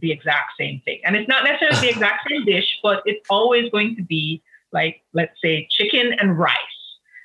[0.00, 1.00] the exact same thing.
[1.04, 4.42] And it's not necessarily the exact same dish, but it's always going to be
[4.72, 6.56] like, let's say, chicken and rice.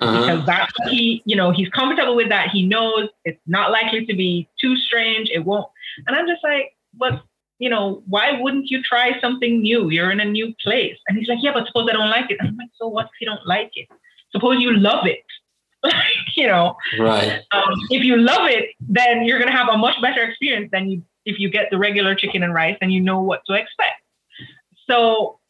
[0.00, 0.20] Uh-huh.
[0.20, 2.50] Because that's he, you know, he's comfortable with that.
[2.50, 5.30] He knows it's not likely to be too strange.
[5.32, 5.68] It won't.
[6.06, 7.22] And I'm just like, but
[7.58, 9.88] you know, why wouldn't you try something new?
[9.88, 10.98] You're in a new place.
[11.08, 12.36] And he's like, yeah, but suppose I don't like it.
[12.40, 13.88] And I'm like, so what if you don't like it?
[14.30, 15.24] Suppose you love it.
[16.36, 17.42] you know, right.
[17.52, 20.90] Um, if you love it, then you're going to have a much better experience than
[20.90, 24.00] you if you get the regular chicken and rice and you know what to expect.
[24.88, 25.40] So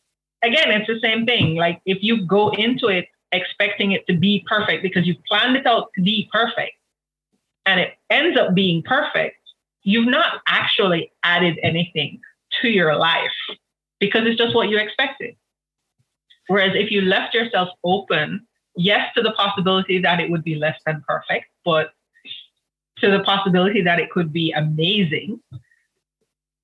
[0.42, 1.56] again, it's the same thing.
[1.56, 5.66] Like if you go into it expecting it to be perfect because you've planned it
[5.66, 6.72] out to be perfect
[7.66, 9.36] and it ends up being perfect,
[9.82, 12.20] you've not actually added anything
[12.62, 13.30] to your life
[14.00, 15.36] because it's just what you expected.
[16.48, 18.46] Whereas if you left yourself open,
[18.76, 21.92] yes, to the possibility that it would be less than perfect, but
[22.98, 25.40] to the possibility that it could be amazing,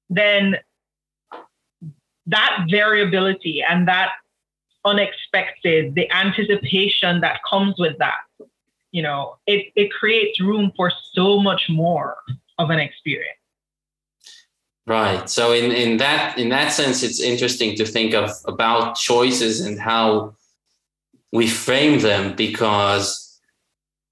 [0.08, 0.56] then
[2.26, 4.12] that variability and that
[4.84, 8.20] unexpected, the anticipation that comes with that,
[8.90, 12.16] you know, it, it creates room for so much more
[12.58, 13.38] of an experience.
[14.86, 15.30] Right.
[15.30, 19.78] So in, in that in that sense, it's interesting to think of about choices and
[19.78, 20.34] how
[21.32, 23.40] we frame them because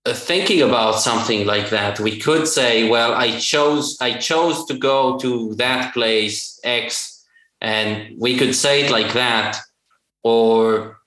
[0.07, 4.75] uh, thinking about something like that we could say well i chose i chose to
[4.75, 7.21] go to that place x
[7.61, 9.59] and we could say it like that.
[10.23, 10.99] Or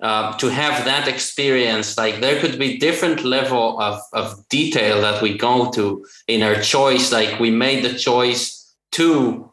[0.00, 5.22] uh, to have that experience like there could be different level of, of detail that
[5.22, 7.12] we go to in our choice.
[7.12, 9.48] Like we made the choice to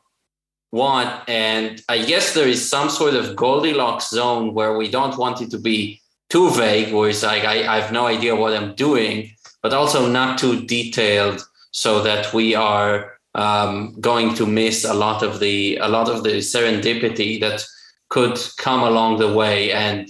[0.71, 5.41] what and i guess there is some sort of goldilocks zone where we don't want
[5.41, 5.99] it to be
[6.29, 10.07] too vague where it's like I, I have no idea what i'm doing but also
[10.07, 15.77] not too detailed so that we are um, going to miss a lot of the
[15.77, 17.63] a lot of the serendipity that
[18.09, 19.71] could come along the way.
[19.71, 20.09] And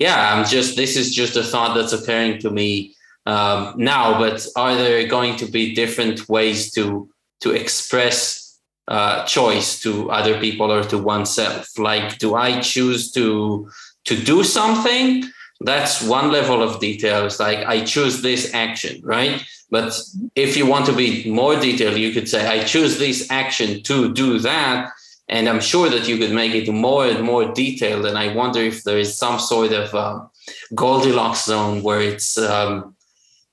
[0.00, 2.94] yeah i'm just this is just a thought that's occurring to me
[3.26, 7.08] um, now but are there going to be different ways to
[7.40, 8.58] to express
[8.88, 11.78] uh, choice to other people or to oneself?
[11.78, 13.70] Like do i choose to
[14.06, 15.22] to do something
[15.60, 17.26] that's one level of detail.
[17.26, 19.42] It's like i choose this action right?
[19.70, 19.92] But
[20.34, 24.12] if you want to be more detailed you could say i choose this action to
[24.12, 24.90] do that
[25.28, 28.60] and i'm sure that you could make it more and more detailed and i wonder
[28.60, 30.28] if there is some sort of um,
[30.74, 32.96] goldilocks zone where it's um,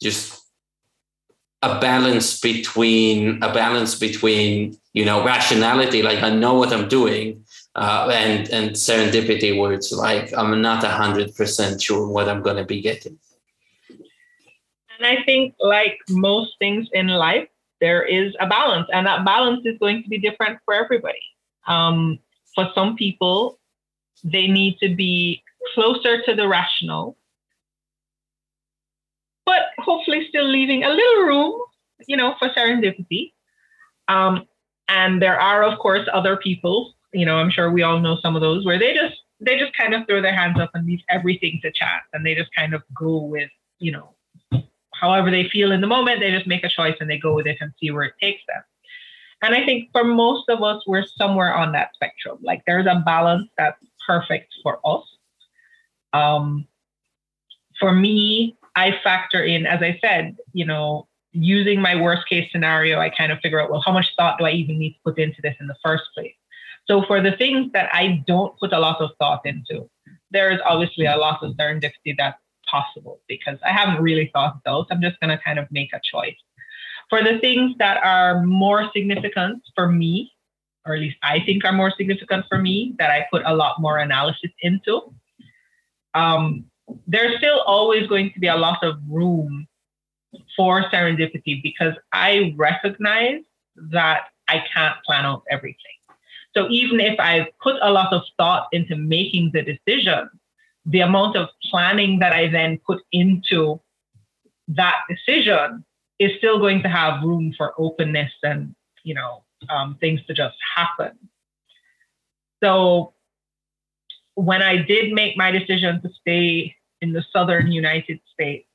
[0.02, 0.42] just
[1.62, 7.44] a balance between a balance between you know rationality like i know what i'm doing
[7.78, 12.58] uh, and and serendipity where it's like I'm not hundred percent sure what I'm going
[12.58, 13.20] to be getting.
[14.98, 17.48] And I think, like most things in life,
[17.80, 21.22] there is a balance, and that balance is going to be different for everybody.
[21.68, 22.18] Um,
[22.56, 23.60] for some people,
[24.24, 25.44] they need to be
[25.76, 27.16] closer to the rational,
[29.46, 31.62] but hopefully still leaving a little room,
[32.08, 33.34] you know, for serendipity.
[34.08, 34.48] Um,
[34.88, 38.36] and there are, of course, other people you know, I'm sure we all know some
[38.36, 41.02] of those where they just they just kind of throw their hands up and leave
[41.10, 43.50] everything to chance and they just kind of go with,
[43.80, 44.16] you know,
[44.94, 47.46] however they feel in the moment, they just make a choice and they go with
[47.46, 48.64] it and see where it takes them.
[49.44, 52.40] And I think for most of us, we're somewhere on that spectrum.
[52.42, 55.04] Like there's a balance that's perfect for us.
[56.14, 56.68] Um,
[57.80, 63.00] for me, I factor in, as I said, you know, using my worst case scenario,
[63.00, 65.20] I kind of figure out, well, how much thought do I even need to put
[65.20, 66.34] into this in the first place?
[66.88, 69.90] So for the things that I don't put a lot of thought into,
[70.32, 72.40] there is obviously a lot of serendipity that's
[72.70, 74.86] possible because I haven't really thought those.
[74.90, 76.36] I'm just going to kind of make a choice.
[77.10, 80.32] For the things that are more significant for me,
[80.86, 83.80] or at least I think are more significant for me, that I put a lot
[83.80, 85.14] more analysis into,
[86.14, 86.66] um,
[87.06, 89.68] there's still always going to be a lot of room
[90.56, 93.42] for serendipity because I recognize
[93.92, 95.97] that I can't plan out everything.
[96.58, 100.28] So even if I put a lot of thought into making the decision,
[100.88, 103.80] the amount of planning that I then put into
[104.70, 105.86] that decision
[106.18, 108.74] is still going to have room for openness and,
[109.04, 111.12] you know, um, things to just happen.
[112.64, 113.14] So
[114.34, 118.68] when I did make my decision to stay in the southern United States,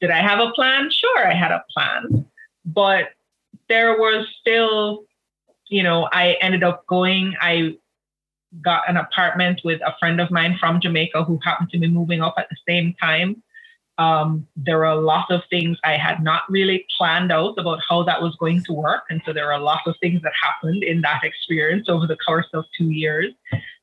[0.00, 0.90] did I have a plan?
[0.90, 2.24] Sure, I had a plan,
[2.64, 3.08] but
[3.68, 5.04] there was still,
[5.68, 7.76] you know, I ended up going, I
[8.62, 12.22] got an apartment with a friend of mine from Jamaica who happened to be moving
[12.22, 13.42] up at the same time.
[13.96, 18.02] Um, there were a lot of things I had not really planned out about how
[18.04, 19.04] that was going to work.
[19.08, 22.16] And so there were a lot of things that happened in that experience over the
[22.16, 23.32] course of two years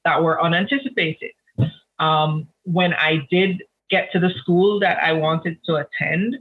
[0.04, 1.32] that were unanticipated.
[2.00, 6.38] Um, when I did get to the school that I wanted to attend,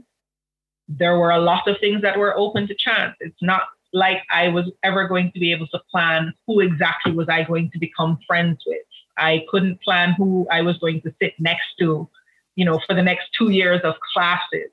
[0.88, 3.14] there were a lot of things that were open to chance.
[3.20, 3.62] It's not
[3.92, 7.70] like I was ever going to be able to plan who exactly was I going
[7.72, 8.78] to become friends with.
[9.18, 12.08] I couldn't plan who I was going to sit next to,
[12.56, 14.70] you know, for the next two years of classes.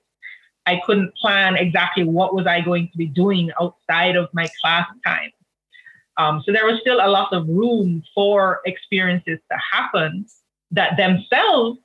[0.65, 4.87] I couldn't plan exactly what was I going to be doing outside of my class
[5.05, 5.31] time.
[6.17, 10.25] Um, so there was still a lot of room for experiences to happen
[10.71, 11.79] that themselves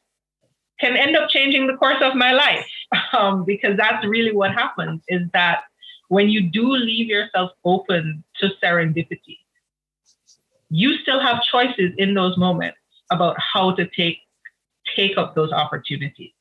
[0.80, 2.66] can end up changing the course of my life
[3.12, 5.62] um, because that's really what happens is that
[6.14, 9.38] when you do leave yourself open to serendipity
[10.72, 12.78] you still have choices in those moments
[13.10, 14.18] about how to take
[14.96, 16.32] take up those opportunities.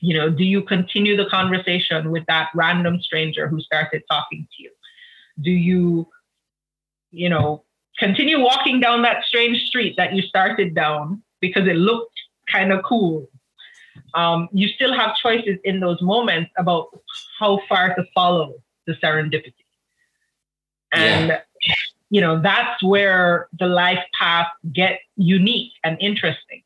[0.00, 4.62] You know do you continue the conversation with that random stranger who started talking to
[4.62, 4.70] you?
[5.42, 6.06] Do you
[7.10, 7.64] you know
[7.98, 12.16] continue walking down that strange street that you started down because it looked
[12.50, 13.28] kind of cool?
[14.14, 16.88] Um, you still have choices in those moments about
[17.40, 18.54] how far to follow
[18.86, 19.54] the serendipity.
[20.92, 21.74] And, yeah.
[22.10, 26.62] you know, that's where the life path get unique and interesting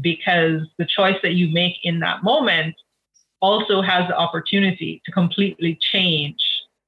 [0.00, 2.76] because the choice that you make in that moment
[3.40, 6.38] also has the opportunity to completely change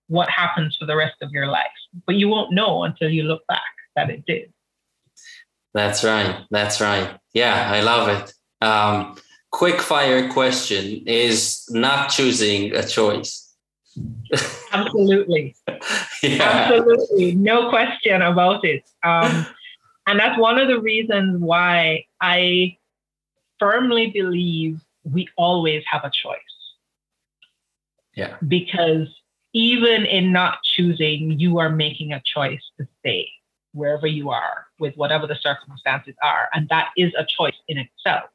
[0.09, 1.67] what happens for the rest of your life.
[2.07, 3.63] But you won't know until you look back
[3.97, 4.53] that it did.
[5.73, 6.45] That's right.
[6.51, 7.17] That's right.
[7.33, 8.35] Yeah, I love it.
[8.65, 9.17] Um,
[9.53, 13.50] quick fire question is not choosing a choice.
[14.73, 15.57] Absolutely.
[16.23, 16.43] yeah.
[16.43, 17.35] Absolutely.
[17.35, 18.89] No question about it.
[19.03, 19.47] Um,
[20.07, 22.77] and that's one of the reasons why I
[23.59, 26.39] firmly believe we always have a choice.
[28.15, 28.37] Yeah.
[28.47, 29.09] Because
[29.53, 33.29] even in not choosing, you are making a choice to stay
[33.73, 36.49] wherever you are with whatever the circumstances are.
[36.53, 38.31] And that is a choice in itself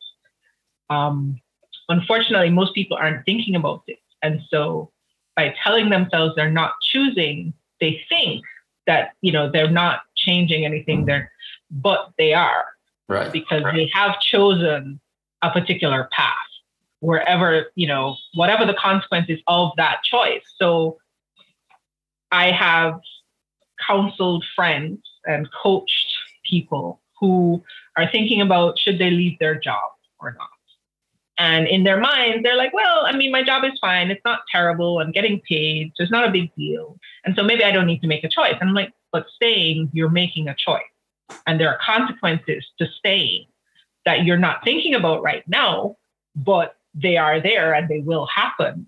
[0.89, 1.39] um,
[1.89, 3.99] unfortunately, most people aren't thinking about it.
[4.21, 4.91] And so
[5.35, 8.43] by telling themselves they're not choosing, they think
[8.87, 11.31] that, you know, they're not changing anything there,
[11.69, 12.65] but they are.
[13.07, 13.31] Right.
[13.31, 13.75] Because right.
[13.75, 14.99] they have chosen
[15.41, 16.35] a particular path
[16.99, 20.41] wherever, you know, whatever the consequences of that choice.
[20.57, 20.97] So
[22.31, 22.99] I have
[23.85, 26.13] counseled friends and coached
[26.49, 27.63] people who
[27.97, 30.49] are thinking about should they leave their job or not.
[31.37, 34.09] And in their minds, they're like, well, I mean, my job is fine.
[34.09, 34.99] It's not terrible.
[34.99, 35.91] I'm getting paid.
[35.95, 36.97] So it's not a big deal.
[37.25, 38.55] And so maybe I don't need to make a choice.
[38.59, 40.81] And I'm like, but staying, you're making a choice.
[41.45, 43.47] And there are consequences to staying
[44.05, 45.97] that you're not thinking about right now,
[46.35, 48.87] but they are there and they will happen.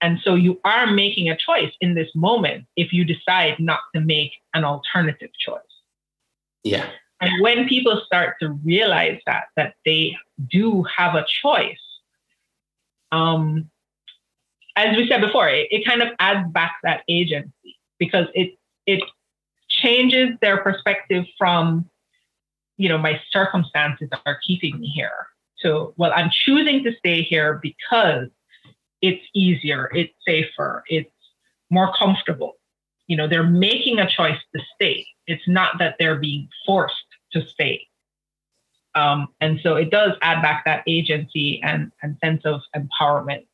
[0.00, 4.00] And so you are making a choice in this moment if you decide not to
[4.00, 5.60] make an alternative choice.
[6.64, 6.88] Yeah.
[7.20, 10.16] And when people start to realize that, that they
[10.50, 11.78] do have a choice,
[13.12, 13.70] um,
[14.76, 18.56] as we said before, it, it kind of adds back that agency because it
[18.86, 19.02] it
[19.68, 21.88] changes their perspective from,
[22.76, 25.26] you know, my circumstances are keeping me here.
[25.58, 28.28] So, well, I'm choosing to stay here because
[29.02, 31.10] it's easier, it's safer, it's
[31.68, 32.56] more comfortable.
[33.06, 35.06] You know, they're making a choice to stay.
[35.26, 36.94] It's not that they're being forced
[37.32, 37.86] to stay.
[38.94, 43.46] Um, and so it does add back that agency and, and sense of empowerment.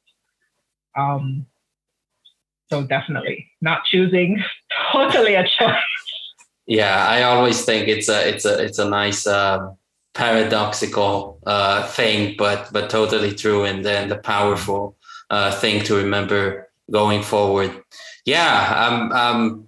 [0.96, 1.46] Um,
[2.68, 4.42] so definitely not choosing
[4.92, 5.76] totally a choice.
[6.66, 9.70] Yeah, I always think it's a it's a it's a nice uh,
[10.14, 14.96] paradoxical uh, thing, but but totally true, and then the powerful
[15.30, 17.70] uh, thing to remember going forward.
[18.24, 18.72] Yeah,
[19.12, 19.65] I'm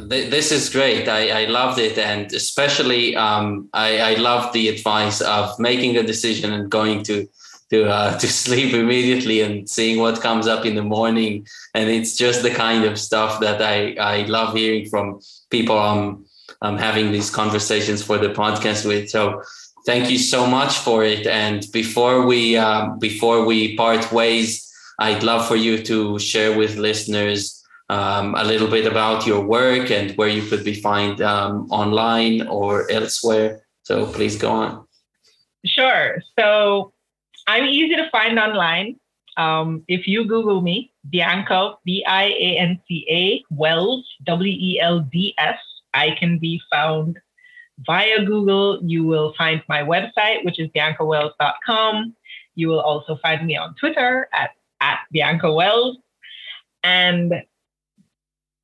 [0.00, 1.08] um, this is great.
[1.08, 1.98] I, I loved it.
[1.98, 7.28] And especially, um, I, I love the advice of making a decision and going to,
[7.70, 11.46] to, uh, to sleep immediately and seeing what comes up in the morning.
[11.74, 15.20] And it's just the kind of stuff that I, I love hearing from
[15.50, 16.24] people I'm,
[16.62, 19.08] I'm having these conversations for the podcast with.
[19.10, 19.42] So
[19.86, 21.26] thank you so much for it.
[21.26, 24.66] And before we uh, before we part ways,
[24.98, 27.59] I'd love for you to share with listeners
[27.90, 32.46] um, a little bit about your work and where you could be found um, online
[32.46, 33.62] or elsewhere.
[33.82, 34.86] So please go on.
[35.66, 36.22] Sure.
[36.38, 36.92] So
[37.48, 39.00] I'm easy to find online.
[39.36, 44.78] Um, if you Google me, Bianca, B I A N C A, Welds, W E
[44.80, 45.58] L D S,
[45.92, 47.18] I can be found
[47.78, 48.78] via Google.
[48.84, 52.14] You will find my website, which is biancawelds.com.
[52.54, 54.50] You will also find me on Twitter at,
[54.80, 55.98] at Bianca Welds.
[56.84, 57.32] And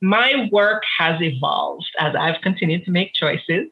[0.07, 3.67] my work has evolved as I've continued to make choices.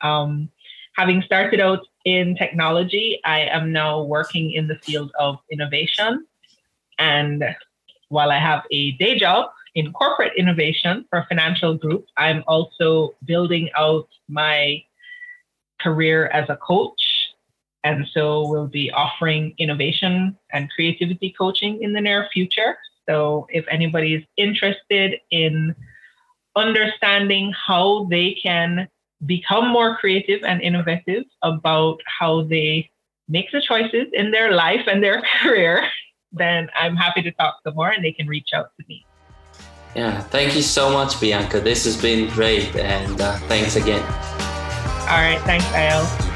[0.00, 0.48] Um,
[0.94, 6.26] having started out in technology, I am now working in the field of innovation.
[6.98, 7.44] And
[8.08, 13.14] while I have a day job in corporate innovation for a financial group, I'm also
[13.26, 14.82] building out my
[15.80, 17.02] career as a coach.
[17.84, 22.78] And so we'll be offering innovation and creativity coaching in the near future.
[23.08, 25.74] So if anybody is interested in
[26.56, 28.88] understanding how they can
[29.24, 32.90] become more creative and innovative about how they
[33.28, 35.86] make the choices in their life and their career,
[36.32, 39.06] then I'm happy to talk some more and they can reach out to me.
[39.94, 41.60] Yeah, thank you so much, Bianca.
[41.60, 44.02] This has been great and uh, thanks again.
[45.08, 46.35] All right, thanks, Eyal.